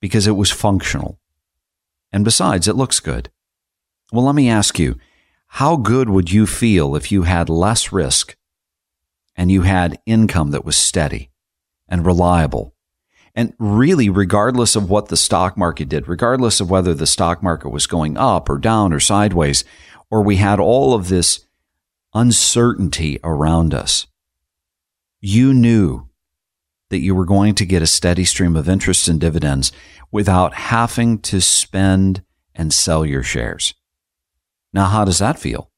because 0.00 0.26
it 0.26 0.32
was 0.32 0.50
functional. 0.50 1.20
And 2.10 2.24
besides, 2.24 2.66
it 2.68 2.76
looks 2.76 3.00
good. 3.00 3.30
Well, 4.14 4.26
let 4.26 4.36
me 4.36 4.48
ask 4.48 4.78
you 4.78 4.96
how 5.48 5.74
good 5.74 6.08
would 6.08 6.30
you 6.30 6.46
feel 6.46 6.94
if 6.94 7.10
you 7.10 7.24
had 7.24 7.48
less 7.48 7.90
risk 7.90 8.36
and 9.34 9.50
you 9.50 9.62
had 9.62 9.98
income 10.06 10.52
that 10.52 10.64
was 10.64 10.76
steady 10.76 11.32
and 11.88 12.06
reliable 12.06 12.76
and 13.34 13.54
really, 13.58 14.08
regardless 14.08 14.76
of 14.76 14.88
what 14.88 15.08
the 15.08 15.16
stock 15.16 15.56
market 15.56 15.88
did, 15.88 16.06
regardless 16.06 16.60
of 16.60 16.70
whether 16.70 16.94
the 16.94 17.08
stock 17.08 17.42
market 17.42 17.70
was 17.70 17.88
going 17.88 18.16
up 18.16 18.48
or 18.48 18.56
down 18.56 18.92
or 18.92 19.00
sideways, 19.00 19.64
or 20.12 20.22
we 20.22 20.36
had 20.36 20.60
all 20.60 20.94
of 20.94 21.08
this 21.08 21.44
uncertainty 22.14 23.18
around 23.24 23.74
us, 23.74 24.06
you 25.20 25.52
knew 25.52 26.08
that 26.88 27.00
you 27.00 27.16
were 27.16 27.24
going 27.24 27.56
to 27.56 27.66
get 27.66 27.82
a 27.82 27.86
steady 27.88 28.24
stream 28.24 28.54
of 28.54 28.68
interest 28.68 29.08
and 29.08 29.20
dividends 29.20 29.72
without 30.12 30.54
having 30.54 31.18
to 31.18 31.40
spend 31.40 32.22
and 32.54 32.72
sell 32.72 33.04
your 33.04 33.24
shares. 33.24 33.74
Now, 34.74 34.86
how 34.86 35.06
does 35.06 35.20
that 35.20 35.38
feel? 35.38 35.70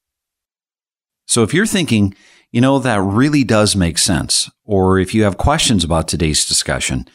So 1.28 1.44
if 1.44 1.54
you're 1.54 1.66
thinking, 1.66 2.14
you 2.50 2.60
know, 2.60 2.80
that 2.80 3.00
really 3.00 3.44
does 3.44 3.76
make 3.76 3.98
sense, 3.98 4.50
or 4.64 4.98
if 4.98 5.14
you 5.14 5.22
have 5.22 5.38
questions 5.38 5.84
about 5.84 6.08
today's 6.08 6.46
discussion, 6.46 7.06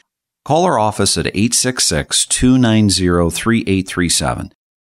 Call 0.43 0.65
our 0.65 0.79
office 0.79 1.19
at 1.19 1.27
866 1.27 2.25
290 2.25 3.29
3837. 3.29 4.51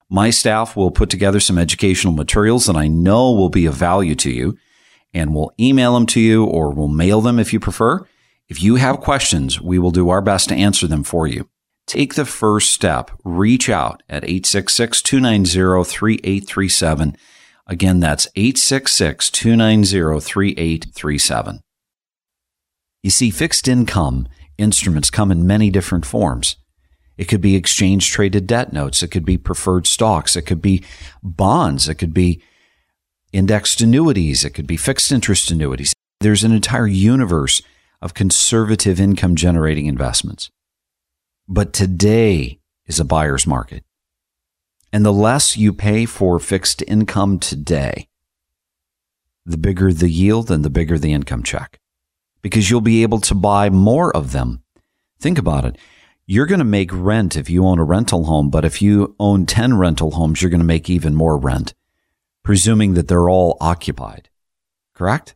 My 0.08 0.30
staff 0.30 0.76
will 0.76 0.92
put 0.92 1.10
together 1.10 1.40
some 1.40 1.58
educational 1.58 2.14
materials 2.14 2.68
that 2.68 2.76
I 2.76 2.88
know 2.88 3.32
will 3.32 3.50
be 3.50 3.66
of 3.66 3.74
value 3.74 4.14
to 4.16 4.30
you, 4.30 4.58
and 5.16 5.34
we'll 5.34 5.52
email 5.60 5.96
them 5.96 6.06
to 6.08 6.20
you 6.20 6.46
or 6.46 6.70
we'll 6.72 6.90
mail 6.90 7.22
them 7.22 7.40
if 7.40 7.54
you 7.54 7.60
prefer. 7.60 8.08
If 8.50 8.62
you 8.62 8.76
have 8.76 9.00
questions, 9.00 9.60
we 9.60 9.80
will 9.80 9.90
do 9.90 10.10
our 10.10 10.22
best 10.22 10.50
to 10.50 10.56
answer 10.56 10.86
them 10.86 11.04
for 11.04 11.26
you. 11.26 11.50
Take 11.92 12.14
the 12.16 12.24
first 12.24 12.72
step. 12.72 13.12
Reach 13.26 13.68
out 13.68 14.02
at 14.08 14.24
866 14.24 15.02
290 15.02 15.84
3837. 15.84 17.18
Again, 17.68 18.00
that's 18.00 18.30
866 18.34 19.30
290 19.30 20.22
3837. 20.22 21.60
You 23.04 23.10
see, 23.10 23.30
fixed 23.30 23.68
income 23.68 24.30
instruments 24.58 25.10
come 25.10 25.34
in 25.34 25.46
many 25.46 25.70
different 25.70 26.06
forms. 26.06 26.56
It 27.18 27.26
could 27.26 27.42
be 27.42 27.58
exchange 27.58 28.10
traded 28.10 28.48
debt 28.48 28.72
notes. 28.72 29.04
It 29.04 29.10
could 29.10 29.26
be 29.26 29.38
preferred 29.38 29.86
stocks. 29.86 30.38
It 30.38 30.44
could 30.44 30.62
be 30.62 30.86
bonds. 31.22 31.90
It 31.90 31.96
could 31.96 32.14
be 32.14 32.42
indexed 33.34 33.82
annuities, 33.82 34.46
it 34.46 34.52
could 34.52 34.66
be 34.66 34.78
fixed 34.78 35.12
interest 35.12 35.52
annuities. 35.52 35.94
There's 36.22 36.46
an 36.46 36.54
entire 36.54 36.88
universe 36.88 37.62
of 38.02 38.14
conservative 38.14 38.98
income 39.02 39.36
generating 39.36 39.88
investments. 39.88 40.50
But 41.54 41.74
today 41.74 42.62
is 42.86 43.02
a 43.02 43.04
buyer's 43.04 43.46
market. 43.46 43.84
And 44.94 45.04
the 45.04 45.12
less 45.12 45.58
you 45.58 45.74
pay 45.74 46.06
for 46.06 46.40
fixed 46.40 46.82
income 46.88 47.40
today, 47.40 48.08
the 49.46 49.58
bigger 49.58 49.92
the 49.92 50.10
yield 50.10 50.50
and 50.50 50.64
the 50.64 50.70
bigger 50.70 50.98
the 50.98 51.12
income 51.12 51.44
check 51.44 51.82
because 52.42 52.70
you'll 52.70 52.80
be 52.80 53.04
able 53.04 53.20
to 53.20 53.36
buy 53.36 53.70
more 53.70 54.16
of 54.16 54.32
them. 54.32 54.64
Think 55.20 55.38
about 55.38 55.66
it. 55.66 55.78
You're 56.26 56.46
going 56.46 56.60
to 56.60 56.64
make 56.64 56.90
rent 56.94 57.36
if 57.36 57.50
you 57.50 57.66
own 57.66 57.80
a 57.80 57.84
rental 57.84 58.24
home, 58.24 58.50
but 58.50 58.64
if 58.64 58.82
you 58.82 59.14
own 59.20 59.46
10 59.46 59.78
rental 59.78 60.12
homes, 60.12 60.42
you're 60.42 60.52
going 60.52 60.62
to 60.62 60.66
make 60.66 60.90
even 60.90 61.16
more 61.16 61.38
rent, 61.38 61.74
presuming 62.44 62.94
that 62.94 63.10
they're 63.10 63.30
all 63.30 63.58
occupied. 63.60 64.30
Correct? 64.94 65.36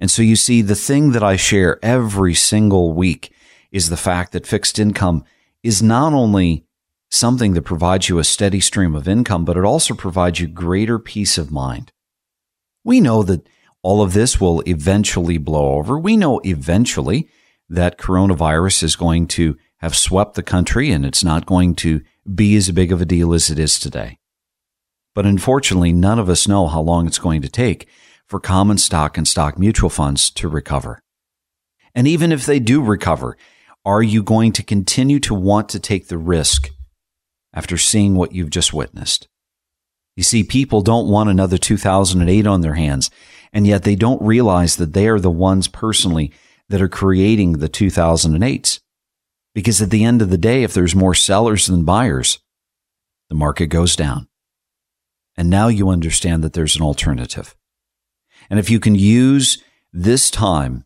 And 0.00 0.10
so 0.10 0.22
you 0.22 0.34
see, 0.34 0.62
the 0.62 0.74
thing 0.74 1.12
that 1.12 1.22
I 1.22 1.36
share 1.36 1.78
every 1.84 2.32
single 2.32 2.94
week 2.94 3.34
is 3.70 3.90
the 3.90 3.98
fact 3.98 4.32
that 4.32 4.46
fixed 4.46 4.78
income 4.78 5.26
is 5.62 5.82
not 5.82 6.12
only 6.12 6.66
something 7.10 7.52
that 7.54 7.62
provides 7.62 8.08
you 8.08 8.18
a 8.18 8.24
steady 8.24 8.60
stream 8.60 8.94
of 8.94 9.06
income, 9.06 9.44
but 9.44 9.56
it 9.56 9.64
also 9.64 9.94
provides 9.94 10.40
you 10.40 10.46
greater 10.46 10.98
peace 10.98 11.38
of 11.38 11.52
mind. 11.52 11.92
We 12.84 13.00
know 13.00 13.22
that 13.22 13.46
all 13.82 14.02
of 14.02 14.12
this 14.12 14.40
will 14.40 14.62
eventually 14.62 15.38
blow 15.38 15.74
over. 15.74 15.98
We 15.98 16.16
know 16.16 16.40
eventually 16.44 17.28
that 17.68 17.98
coronavirus 17.98 18.82
is 18.82 18.96
going 18.96 19.28
to 19.28 19.56
have 19.78 19.96
swept 19.96 20.34
the 20.34 20.42
country 20.42 20.90
and 20.90 21.04
it's 21.04 21.24
not 21.24 21.46
going 21.46 21.74
to 21.74 22.00
be 22.34 22.56
as 22.56 22.70
big 22.70 22.92
of 22.92 23.00
a 23.00 23.04
deal 23.04 23.34
as 23.34 23.50
it 23.50 23.58
is 23.58 23.78
today. 23.78 24.18
But 25.14 25.26
unfortunately, 25.26 25.92
none 25.92 26.18
of 26.18 26.28
us 26.28 26.48
know 26.48 26.66
how 26.66 26.80
long 26.80 27.06
it's 27.06 27.18
going 27.18 27.42
to 27.42 27.48
take 27.48 27.88
for 28.26 28.40
common 28.40 28.78
stock 28.78 29.18
and 29.18 29.28
stock 29.28 29.58
mutual 29.58 29.90
funds 29.90 30.30
to 30.30 30.48
recover. 30.48 31.02
And 31.94 32.06
even 32.08 32.32
if 32.32 32.46
they 32.46 32.58
do 32.58 32.82
recover, 32.82 33.36
are 33.84 34.02
you 34.02 34.22
going 34.22 34.52
to 34.52 34.62
continue 34.62 35.18
to 35.20 35.34
want 35.34 35.68
to 35.70 35.80
take 35.80 36.08
the 36.08 36.18
risk 36.18 36.70
after 37.52 37.76
seeing 37.76 38.14
what 38.14 38.32
you've 38.32 38.50
just 38.50 38.72
witnessed? 38.72 39.28
You 40.16 40.22
see, 40.22 40.44
people 40.44 40.82
don't 40.82 41.08
want 41.08 41.30
another 41.30 41.58
2008 41.58 42.46
on 42.46 42.60
their 42.60 42.74
hands, 42.74 43.10
and 43.52 43.66
yet 43.66 43.82
they 43.82 43.96
don't 43.96 44.22
realize 44.22 44.76
that 44.76 44.92
they 44.92 45.08
are 45.08 45.20
the 45.20 45.30
ones 45.30 45.68
personally 45.68 46.32
that 46.68 46.82
are 46.82 46.88
creating 46.88 47.54
the 47.54 47.68
2008s. 47.68 48.80
Because 49.54 49.82
at 49.82 49.90
the 49.90 50.04
end 50.04 50.22
of 50.22 50.30
the 50.30 50.38
day, 50.38 50.62
if 50.62 50.72
there's 50.72 50.94
more 50.94 51.14
sellers 51.14 51.66
than 51.66 51.84
buyers, 51.84 52.38
the 53.28 53.34
market 53.34 53.66
goes 53.66 53.96
down. 53.96 54.28
And 55.36 55.50
now 55.50 55.68
you 55.68 55.88
understand 55.88 56.44
that 56.44 56.52
there's 56.52 56.76
an 56.76 56.82
alternative. 56.82 57.54
And 58.48 58.58
if 58.58 58.70
you 58.70 58.80
can 58.80 58.94
use 58.94 59.62
this 59.92 60.30
time 60.30 60.84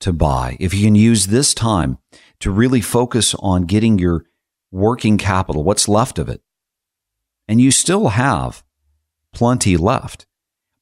to 0.00 0.12
buy, 0.12 0.56
if 0.60 0.74
you 0.74 0.84
can 0.84 0.94
use 0.94 1.26
this 1.26 1.54
time 1.54 1.98
to 2.40 2.50
really 2.50 2.80
focus 2.80 3.34
on 3.38 3.64
getting 3.64 3.98
your 3.98 4.24
working 4.70 5.18
capital, 5.18 5.64
what's 5.64 5.88
left 5.88 6.18
of 6.18 6.28
it, 6.28 6.42
and 7.48 7.60
you 7.60 7.70
still 7.70 8.08
have 8.08 8.62
plenty 9.32 9.76
left. 9.76 10.26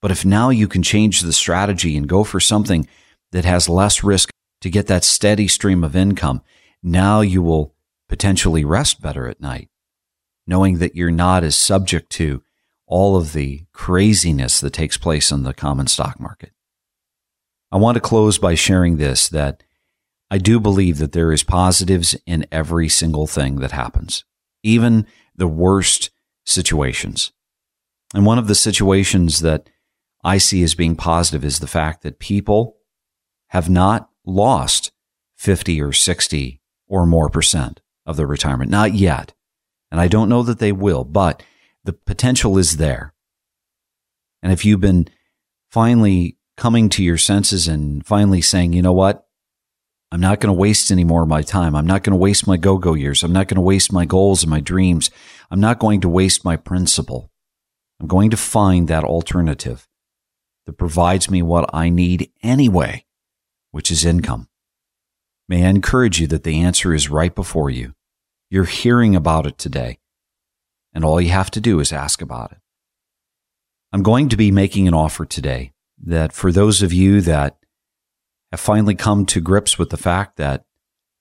But 0.00 0.10
if 0.10 0.24
now 0.24 0.50
you 0.50 0.66
can 0.66 0.82
change 0.82 1.20
the 1.20 1.32
strategy 1.32 1.96
and 1.96 2.08
go 2.08 2.24
for 2.24 2.40
something 2.40 2.88
that 3.30 3.44
has 3.44 3.68
less 3.68 4.02
risk 4.02 4.30
to 4.60 4.70
get 4.70 4.86
that 4.88 5.04
steady 5.04 5.46
stream 5.48 5.84
of 5.84 5.94
income, 5.94 6.42
now 6.82 7.20
you 7.20 7.42
will 7.42 7.74
potentially 8.08 8.64
rest 8.64 9.00
better 9.00 9.28
at 9.28 9.40
night, 9.40 9.68
knowing 10.46 10.78
that 10.78 10.96
you're 10.96 11.10
not 11.10 11.44
as 11.44 11.56
subject 11.56 12.10
to 12.10 12.42
all 12.86 13.16
of 13.16 13.32
the 13.32 13.64
craziness 13.72 14.60
that 14.60 14.72
takes 14.72 14.96
place 14.96 15.30
in 15.30 15.44
the 15.44 15.54
common 15.54 15.86
stock 15.86 16.20
market. 16.20 16.52
I 17.72 17.78
want 17.78 17.96
to 17.96 18.00
close 18.00 18.38
by 18.38 18.54
sharing 18.54 18.98
this 18.98 19.30
that 19.30 19.62
I 20.30 20.36
do 20.36 20.60
believe 20.60 20.98
that 20.98 21.12
there 21.12 21.32
is 21.32 21.42
positives 21.42 22.14
in 22.26 22.46
every 22.52 22.88
single 22.88 23.26
thing 23.26 23.56
that 23.56 23.72
happens, 23.72 24.24
even 24.62 25.06
the 25.34 25.48
worst 25.48 26.10
situations. 26.44 27.32
And 28.14 28.26
one 28.26 28.38
of 28.38 28.46
the 28.46 28.54
situations 28.54 29.40
that 29.40 29.70
I 30.22 30.36
see 30.36 30.62
as 30.62 30.74
being 30.74 30.96
positive 30.96 31.44
is 31.44 31.58
the 31.58 31.66
fact 31.66 32.02
that 32.02 32.18
people 32.18 32.76
have 33.48 33.70
not 33.70 34.10
lost 34.24 34.92
50 35.36 35.80
or 35.80 35.92
60 35.92 36.60
or 36.86 37.06
more 37.06 37.30
percent 37.30 37.80
of 38.04 38.18
their 38.18 38.26
retirement. 38.26 38.70
Not 38.70 38.92
yet. 38.92 39.32
And 39.90 39.98
I 40.00 40.08
don't 40.08 40.28
know 40.28 40.42
that 40.42 40.58
they 40.58 40.72
will, 40.72 41.04
but 41.04 41.42
the 41.84 41.94
potential 41.94 42.58
is 42.58 42.76
there. 42.76 43.14
And 44.42 44.52
if 44.52 44.64
you've 44.64 44.80
been 44.80 45.08
finally 45.70 46.36
coming 46.62 46.88
to 46.88 47.02
your 47.02 47.18
senses 47.18 47.66
and 47.66 48.06
finally 48.06 48.40
saying, 48.40 48.72
you 48.72 48.80
know 48.80 48.92
what? 48.92 49.26
I'm 50.12 50.20
not 50.20 50.38
going 50.38 50.54
to 50.54 50.60
waste 50.60 50.92
any 50.92 51.02
more 51.02 51.24
of 51.24 51.28
my 51.28 51.42
time. 51.42 51.74
I'm 51.74 51.88
not 51.88 52.04
going 52.04 52.12
to 52.12 52.16
waste 52.16 52.46
my 52.46 52.56
go 52.56 52.78
go 52.78 52.94
years. 52.94 53.24
I'm 53.24 53.32
not 53.32 53.48
going 53.48 53.56
to 53.56 53.60
waste 53.60 53.92
my 53.92 54.04
goals 54.04 54.44
and 54.44 54.50
my 54.50 54.60
dreams. 54.60 55.10
I'm 55.50 55.58
not 55.58 55.80
going 55.80 56.00
to 56.02 56.08
waste 56.08 56.44
my 56.44 56.56
principal. 56.56 57.32
I'm 57.98 58.06
going 58.06 58.30
to 58.30 58.36
find 58.36 58.86
that 58.86 59.02
alternative 59.02 59.88
that 60.66 60.78
provides 60.78 61.28
me 61.28 61.42
what 61.42 61.68
I 61.74 61.88
need 61.88 62.30
anyway, 62.44 63.06
which 63.72 63.90
is 63.90 64.04
income. 64.04 64.48
May 65.48 65.64
I 65.64 65.68
encourage 65.68 66.20
you 66.20 66.28
that 66.28 66.44
the 66.44 66.60
answer 66.60 66.94
is 66.94 67.10
right 67.10 67.34
before 67.34 67.70
you. 67.70 67.96
You're 68.50 68.66
hearing 68.66 69.16
about 69.16 69.48
it 69.48 69.58
today, 69.58 69.98
and 70.94 71.04
all 71.04 71.20
you 71.20 71.30
have 71.30 71.50
to 71.50 71.60
do 71.60 71.80
is 71.80 71.92
ask 71.92 72.22
about 72.22 72.52
it. 72.52 72.58
I'm 73.92 74.04
going 74.04 74.28
to 74.28 74.36
be 74.36 74.52
making 74.52 74.86
an 74.86 74.94
offer 74.94 75.24
today 75.24 75.72
that 76.02 76.32
for 76.32 76.52
those 76.52 76.82
of 76.82 76.92
you 76.92 77.20
that 77.22 77.56
have 78.50 78.60
finally 78.60 78.94
come 78.94 79.24
to 79.26 79.40
grips 79.40 79.78
with 79.78 79.90
the 79.90 79.96
fact 79.96 80.36
that 80.36 80.64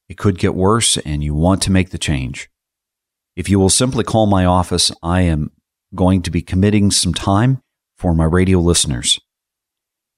it 0.10 0.18
could 0.18 0.38
get 0.38 0.54
worse 0.54 0.98
and 0.98 1.24
you 1.24 1.34
want 1.34 1.62
to 1.64 1.72
make 1.72 1.92
the 1.92 1.98
change. 1.98 2.50
If 3.36 3.50
you 3.50 3.58
will 3.60 3.70
simply 3.70 4.04
call 4.04 4.26
my 4.26 4.44
office, 4.44 4.92
I 5.02 5.22
am 5.22 5.52
going 5.96 6.22
to 6.24 6.32
be 6.32 6.42
committing 6.42 6.92
some 6.92 7.14
time 7.14 7.62
for 7.98 8.14
my 8.14 8.26
radio 8.26 8.60
listeners. 8.60 9.20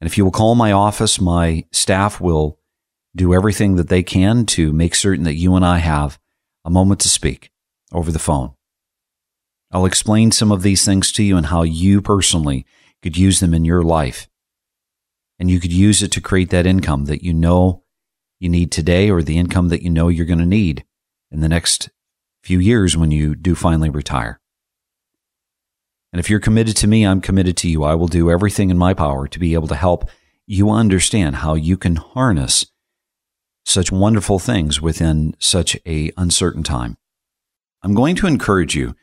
And 0.02 0.08
if 0.10 0.18
you 0.18 0.24
will 0.24 0.32
call 0.32 0.56
my 0.56 0.72
office, 0.72 1.22
my 1.22 1.66
staff 1.72 2.20
will 2.20 2.58
do 3.16 3.34
everything 3.34 3.76
that 3.76 3.90
they 3.90 4.02
can 4.02 4.46
to 4.48 4.74
make 4.74 4.96
certain 4.96 5.24
that 5.26 5.36
you 5.36 5.56
and 5.56 5.64
I 5.64 5.78
have 5.78 6.20
a 6.66 6.72
moment 6.72 7.02
to 7.02 7.10
speak 7.10 7.52
over 7.92 8.12
the 8.12 8.18
phone. 8.18 8.54
I'll 9.72 9.86
explain 9.86 10.32
some 10.32 10.52
of 10.52 10.64
these 10.64 10.84
things 10.84 11.12
to 11.14 11.24
you 11.24 11.38
and 11.38 11.48
how 11.48 11.62
you 11.62 12.02
personally 12.02 12.66
could 13.04 13.18
use 13.18 13.40
them 13.40 13.54
in 13.54 13.66
your 13.66 13.84
life 13.84 14.28
and 15.40 15.50
you 15.50 15.60
could 15.60 15.74
use 15.74 16.04
it 16.04 16.12
to 16.12 16.22
create 16.22 16.50
that 16.52 16.66
income 16.66 17.06
that 17.06 17.24
you 17.24 17.34
know 17.34 17.84
you 18.40 18.50
need 18.50 18.72
today 18.72 19.10
or 19.10 19.22
the 19.22 19.38
income 19.38 19.70
that 19.70 19.82
you 19.82 19.90
know 19.90 20.08
you're 20.08 20.26
going 20.26 20.40
to 20.40 20.46
need 20.46 20.86
in 21.32 21.42
the 21.42 21.50
next 21.50 21.90
few 22.42 22.60
years 22.60 22.98
when 22.98 23.12
you 23.12 23.36
do 23.36 23.56
finally 23.56 23.90
retire. 23.90 24.40
And 26.12 26.20
if 26.20 26.30
you're 26.30 26.40
committed 26.40 26.76
to 26.78 26.88
me, 26.88 27.06
I'm 27.06 27.22
committed 27.22 27.58
to 27.58 27.70
you. 27.70 27.84
I 27.84 27.96
will 27.96 28.08
do 28.08 28.30
everything 28.30 28.70
in 28.70 28.78
my 28.78 28.94
power 28.94 29.28
to 29.28 29.40
be 29.40 29.56
able 29.56 29.68
to 29.70 29.76
help 29.76 30.10
you 30.46 30.70
understand 30.70 31.38
how 31.38 31.56
you 31.56 31.78
can 31.78 31.96
harness 31.96 32.68
such 33.66 33.92
wonderful 33.92 34.40
things 34.40 34.82
within 34.82 35.36
such 35.40 35.78
a 35.88 36.12
uncertain 36.18 36.64
time. 36.64 36.98
I'm 37.82 37.96
going 37.96 38.16
to 38.18 38.28
encourage 38.28 38.76
you 38.76 38.96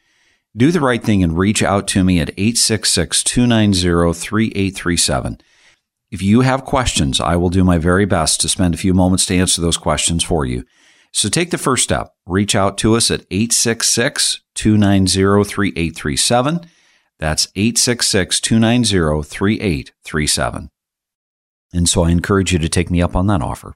do 0.56 0.70
the 0.70 0.80
right 0.80 1.02
thing 1.02 1.22
and 1.22 1.38
reach 1.38 1.62
out 1.62 1.86
to 1.88 2.04
me 2.04 2.20
at 2.20 2.30
866 2.30 3.22
290 3.22 4.12
3837. 4.12 5.40
If 6.10 6.22
you 6.22 6.40
have 6.40 6.64
questions, 6.64 7.20
I 7.20 7.36
will 7.36 7.50
do 7.50 7.62
my 7.62 7.78
very 7.78 8.04
best 8.04 8.40
to 8.40 8.48
spend 8.48 8.74
a 8.74 8.78
few 8.78 8.92
moments 8.92 9.26
to 9.26 9.36
answer 9.36 9.60
those 9.60 9.76
questions 9.76 10.24
for 10.24 10.44
you. 10.44 10.64
So 11.12 11.28
take 11.28 11.50
the 11.50 11.58
first 11.58 11.84
step. 11.84 12.14
Reach 12.26 12.54
out 12.54 12.78
to 12.78 12.96
us 12.96 13.10
at 13.10 13.26
866 13.30 14.40
290 14.54 15.44
3837. 15.44 16.60
That's 17.18 17.48
866 17.54 18.40
290 18.40 19.22
3837. 19.22 20.70
And 21.72 21.88
so 21.88 22.04
I 22.04 22.10
encourage 22.10 22.52
you 22.52 22.58
to 22.58 22.68
take 22.68 22.90
me 22.90 23.00
up 23.00 23.14
on 23.14 23.26
that 23.28 23.42
offer. 23.42 23.74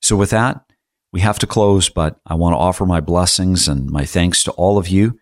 So 0.00 0.16
with 0.16 0.30
that, 0.30 0.64
we 1.12 1.20
have 1.20 1.38
to 1.40 1.46
close, 1.46 1.88
but 1.88 2.20
I 2.26 2.34
want 2.34 2.54
to 2.54 2.58
offer 2.58 2.86
my 2.86 3.00
blessings 3.00 3.68
and 3.68 3.90
my 3.90 4.04
thanks 4.04 4.42
to 4.44 4.50
all 4.52 4.78
of 4.78 4.88
you 4.88 5.18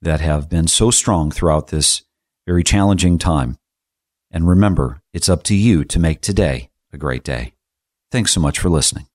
that 0.00 0.20
have 0.20 0.48
been 0.48 0.68
so 0.68 0.90
strong 0.90 1.30
throughout 1.30 1.68
this 1.68 2.02
very 2.46 2.62
challenging 2.62 3.18
time. 3.18 3.58
And 4.30 4.48
remember, 4.48 5.00
it's 5.12 5.28
up 5.28 5.42
to 5.44 5.54
you 5.54 5.84
to 5.84 5.98
make 5.98 6.20
today 6.20 6.70
a 6.92 6.98
great 6.98 7.24
day. 7.24 7.54
Thanks 8.10 8.32
so 8.32 8.40
much 8.40 8.58
for 8.58 8.68
listening. 8.68 9.06